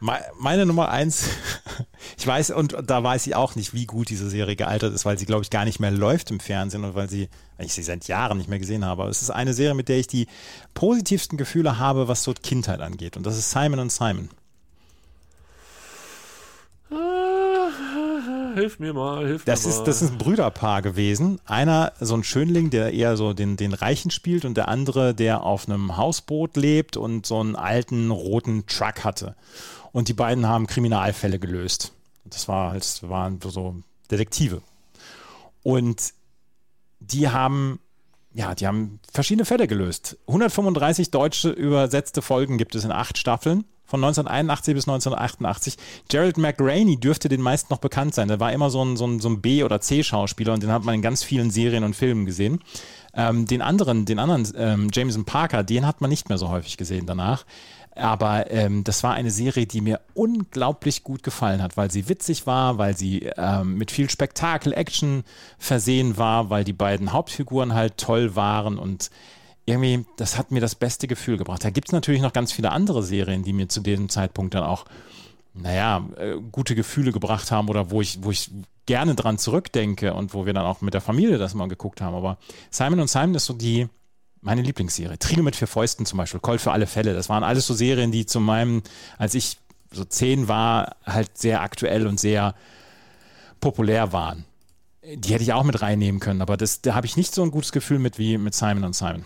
[0.00, 1.30] Meine Nummer eins,
[2.18, 5.18] ich weiß, und da weiß ich auch nicht, wie gut diese Serie gealtert ist, weil
[5.18, 7.82] sie, glaube ich, gar nicht mehr läuft im Fernsehen und weil sie, weil ich sie
[7.82, 9.02] seit Jahren nicht mehr gesehen habe.
[9.02, 10.26] Aber es ist eine Serie, mit der ich die
[10.74, 13.16] positivsten Gefühle habe, was so Kindheit angeht.
[13.16, 14.28] Und das ist Simon und Simon.
[18.54, 19.84] hilf mir mal, hilf das mir ist, mal.
[19.84, 21.40] Das ist ein Brüderpaar gewesen.
[21.44, 25.42] Einer, so ein Schönling, der eher so den, den Reichen spielt und der andere, der
[25.42, 29.34] auf einem Hausboot lebt und so einen alten roten Truck hatte.
[29.94, 31.92] Und die beiden haben Kriminalfälle gelöst.
[32.24, 33.76] Das war halt, waren so
[34.10, 34.60] Detektive.
[35.62, 36.12] Und
[36.98, 37.78] die haben,
[38.32, 40.18] ja, die haben verschiedene Fälle gelöst.
[40.26, 45.76] 135 deutsche übersetzte Folgen gibt es in acht Staffeln von 1981 bis 1988.
[46.08, 48.26] Gerald McRaney dürfte den meisten noch bekannt sein.
[48.26, 50.82] Der war immer so ein, so ein, so ein B- oder C-Schauspieler und den hat
[50.82, 52.64] man in ganz vielen Serien und Filmen gesehen.
[53.14, 56.76] Ähm, den anderen, den anderen ähm, Jameson Parker, den hat man nicht mehr so häufig
[56.76, 57.44] gesehen danach.
[57.96, 62.46] Aber ähm, das war eine Serie, die mir unglaublich gut gefallen hat, weil sie witzig
[62.46, 65.22] war, weil sie ähm, mit viel Spektakel, Action
[65.58, 69.10] versehen war, weil die beiden Hauptfiguren halt toll waren und
[69.66, 71.64] irgendwie, das hat mir das beste Gefühl gebracht.
[71.64, 74.64] Da gibt es natürlich noch ganz viele andere Serien, die mir zu dem Zeitpunkt dann
[74.64, 74.84] auch,
[75.54, 78.50] naja, äh, gute Gefühle gebracht haben oder wo ich, wo ich
[78.86, 82.14] gerne dran zurückdenke und wo wir dann auch mit der Familie das mal geguckt haben.
[82.14, 82.38] Aber
[82.70, 83.88] Simon und Simon ist so die,
[84.44, 85.18] meine Lieblingsserie.
[85.18, 87.14] Trio mit vier Fäusten zum Beispiel, Colt für alle Fälle.
[87.14, 88.82] Das waren alles so Serien, die zu meinem,
[89.18, 89.58] als ich
[89.90, 92.54] so zehn war, halt sehr aktuell und sehr
[93.60, 94.44] populär waren.
[95.02, 97.50] Die hätte ich auch mit reinnehmen können, aber das, da habe ich nicht so ein
[97.50, 99.24] gutes Gefühl mit wie mit Simon und Simon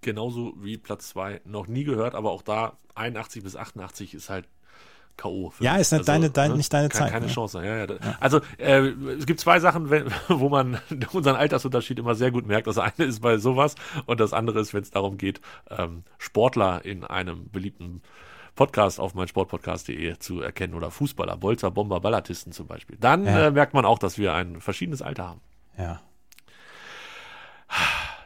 [0.00, 4.48] genauso wie Platz 2 noch nie gehört, aber auch da 81 bis 88 ist halt
[5.16, 5.52] K.O.
[5.60, 6.56] Ja, ist nicht, also, deine, deine, ne?
[6.58, 7.12] nicht deine Zeit.
[7.12, 7.32] Keine ne?
[7.32, 7.64] Chance.
[7.64, 7.86] Ja, ja.
[8.20, 8.88] Also äh,
[9.18, 10.80] es gibt zwei Sachen, wenn, wo man
[11.12, 12.66] unseren Altersunterschied immer sehr gut merkt.
[12.66, 13.74] Das eine ist bei sowas
[14.06, 15.40] und das andere ist, wenn es darum geht,
[15.70, 18.02] ähm, Sportler in einem beliebten
[18.54, 22.96] Podcast auf meinsportpodcast.de zu erkennen oder Fußballer, Bolzer, Bomber, Ballatisten zum Beispiel.
[23.00, 23.46] Dann ja.
[23.46, 25.40] äh, merkt man auch, dass wir ein verschiedenes Alter haben.
[25.78, 26.00] Ja.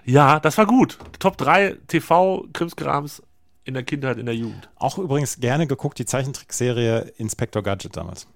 [0.04, 0.98] Ja, das war gut.
[1.18, 3.22] Top 3 TV-Krimskrams
[3.64, 4.68] in der Kindheit, in der Jugend.
[4.76, 8.26] Auch übrigens gerne geguckt, die Zeichentrickserie Inspector Gadget damals.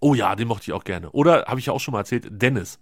[0.00, 1.10] Oh ja, den mochte ich auch gerne.
[1.10, 2.78] Oder, habe ich ja auch schon mal erzählt, Dennis.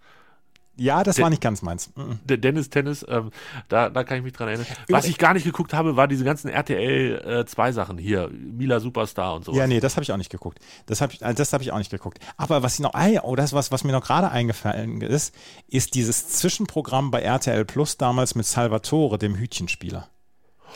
[0.78, 1.90] Ja, das De war nicht ganz meins.
[2.24, 3.30] Der Dennis Tennis, ähm,
[3.68, 4.66] da, da kann ich mich dran erinnern.
[4.90, 8.78] Was ich gar nicht geguckt habe, war diese ganzen RTL 2 äh, Sachen hier, Mila
[8.78, 9.54] Superstar und so.
[9.54, 10.58] Ja, nee, das habe ich auch nicht geguckt.
[10.84, 12.18] Das habe ich, also das hab ich auch nicht geguckt.
[12.36, 15.34] Aber was ich noch, ah, oh, das was, was mir noch gerade eingefallen ist,
[15.66, 20.10] ist dieses Zwischenprogramm bei RTL Plus damals mit Salvatore, dem Hütchenspieler.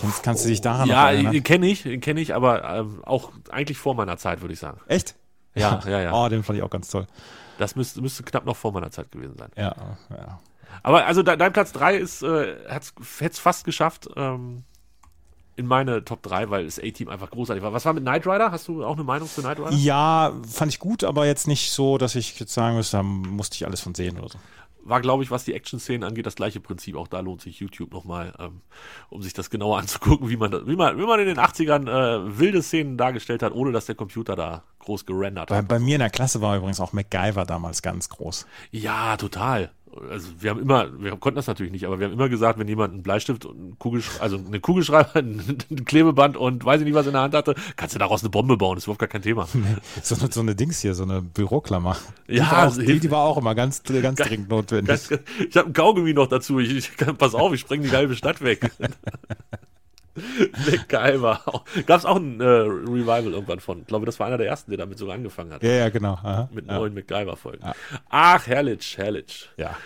[0.01, 1.35] Kannst, kannst du dich daran ja, erinnern?
[1.35, 4.81] Ja, kenne ich, kenne ich, aber ähm, auch eigentlich vor meiner Zeit, würde ich sagen.
[4.87, 5.15] Echt?
[5.55, 6.13] Ja, ja, ja.
[6.13, 7.07] Oh, den fand ich auch ganz toll.
[7.59, 9.51] Das müsste, müsste knapp noch vor meiner Zeit gewesen sein.
[9.57, 9.75] Ja,
[10.11, 10.41] ja.
[10.83, 14.65] Aber also de, dein Platz 3 ist, äh, hätte es fast geschafft ähm,
[15.57, 17.73] in meine Top 3, weil das A-Team einfach großartig war.
[17.73, 18.51] Was war mit Knight Rider?
[18.51, 19.73] Hast du auch eine Meinung zu Knight Rider?
[19.73, 23.57] Ja, fand ich gut, aber jetzt nicht so, dass ich jetzt sagen müsste, da musste
[23.57, 24.39] ich alles von sehen oder so
[24.91, 26.97] war, glaube ich, was die Action-Szenen angeht, das gleiche Prinzip.
[26.97, 28.61] Auch da lohnt sich YouTube nochmal, ähm,
[29.09, 32.39] um sich das genauer anzugucken, wie man, wie man, wie man in den 80ern äh,
[32.39, 35.69] wilde Szenen dargestellt hat, ohne dass der Computer da groß gerendert bei, hat.
[35.69, 38.47] Bei mir in der Klasse war übrigens auch MacGyver damals ganz groß.
[38.73, 39.71] Ja, total
[40.09, 42.69] also wir haben immer, wir konnten das natürlich nicht, aber wir haben immer gesagt, wenn
[42.69, 46.95] jemand einen Bleistift und einen Kugelschreiber, also eine Kugelschreiber, ein Klebeband und weiß ich nicht
[46.95, 49.09] was in der Hand hatte, kannst du daraus eine Bombe bauen, das ist überhaupt gar
[49.09, 49.47] kein Thema.
[50.03, 51.97] so, eine, so eine Dings hier, so eine Büroklammer.
[52.29, 55.01] Die ja, war auch, die, die, war auch immer ganz, ganz dringend notwendig.
[55.49, 58.43] Ich habe ein Kaugummi noch dazu, ich, ich, pass auf, ich spreng die halbe Stadt
[58.43, 58.71] weg.
[60.67, 61.41] MacGyver.
[61.87, 63.81] Gab es auch ein äh, Revival irgendwann von.
[63.81, 65.63] Ich glaube, das war einer der ersten, der damit sogar angefangen hat.
[65.63, 66.15] Ja, ja, genau.
[66.15, 66.79] Aha, mit ja.
[66.79, 67.65] neuen MacGyver-Folgen.
[67.65, 67.75] Ja.
[68.09, 69.51] Ach, herrlich, herrlich.
[69.57, 69.77] Ja.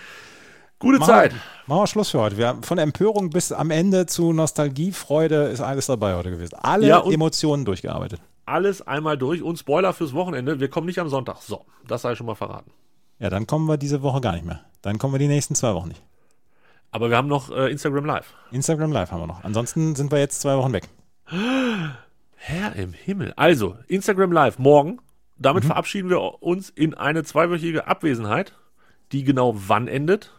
[0.78, 1.32] Gute machen Zeit.
[1.66, 2.36] Machen wir Schluss für heute.
[2.36, 6.56] Wir haben von Empörung bis am Ende zu Nostalgie, Freude ist alles dabei heute gewesen.
[6.60, 8.20] Alle ja, Emotionen durchgearbeitet.
[8.46, 10.60] Alles einmal durch und Spoiler fürs Wochenende.
[10.60, 11.38] Wir kommen nicht am Sonntag.
[11.40, 12.70] So, das sei schon mal verraten.
[13.18, 14.60] Ja, dann kommen wir diese Woche gar nicht mehr.
[14.82, 16.02] Dann kommen wir die nächsten zwei Wochen nicht.
[16.94, 18.34] Aber wir haben noch äh, Instagram Live.
[18.52, 19.42] Instagram Live haben wir noch.
[19.42, 20.88] Ansonsten sind wir jetzt zwei Wochen weg.
[22.36, 23.32] Herr im Himmel.
[23.34, 25.00] Also, Instagram Live morgen.
[25.36, 25.68] Damit mhm.
[25.68, 28.54] verabschieden wir uns in eine zweiwöchige Abwesenheit,
[29.10, 30.30] die genau wann endet?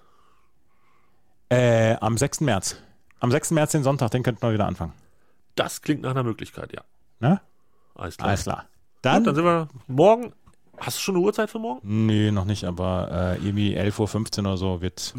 [1.49, 2.39] Äh, am 6.
[2.39, 2.78] März.
[3.20, 3.51] Am 6.
[3.51, 4.93] März, den Sonntag, den könnten wir wieder anfangen.
[5.56, 6.84] Das klingt nach einer Möglichkeit, ja.
[7.20, 7.41] Ne?
[7.95, 8.30] Alles klar.
[8.30, 8.66] Alles klar.
[9.01, 10.32] Dann, Gut, dann sind wir morgen.
[10.78, 11.82] Hast du schon eine Uhrzeit für morgen?
[11.84, 15.14] Nee, noch nicht, aber äh, irgendwie 11.15 Uhr oder so wird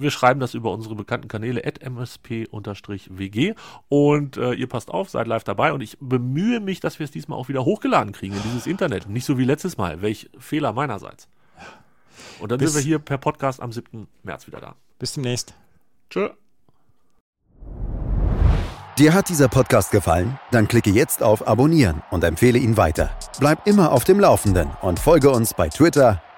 [0.00, 3.54] wir schreiben das über unsere bekannten Kanäle msp-wg
[3.88, 7.10] und äh, ihr passt auf, seid live dabei und ich bemühe mich, dass wir es
[7.10, 9.08] diesmal auch wieder hochgeladen kriegen in dieses Internet.
[9.08, 10.02] Nicht so wie letztes Mal.
[10.02, 11.28] Welch Fehler meinerseits.
[12.40, 14.06] Und dann Bis sind wir hier per Podcast am 7.
[14.22, 14.74] März wieder da.
[14.98, 15.54] Bis demnächst.
[16.08, 16.30] Tschö.
[18.98, 20.38] Dir hat dieser Podcast gefallen?
[20.50, 23.10] Dann klicke jetzt auf Abonnieren und empfehle ihn weiter.
[23.38, 26.22] Bleib immer auf dem Laufenden und folge uns bei Twitter,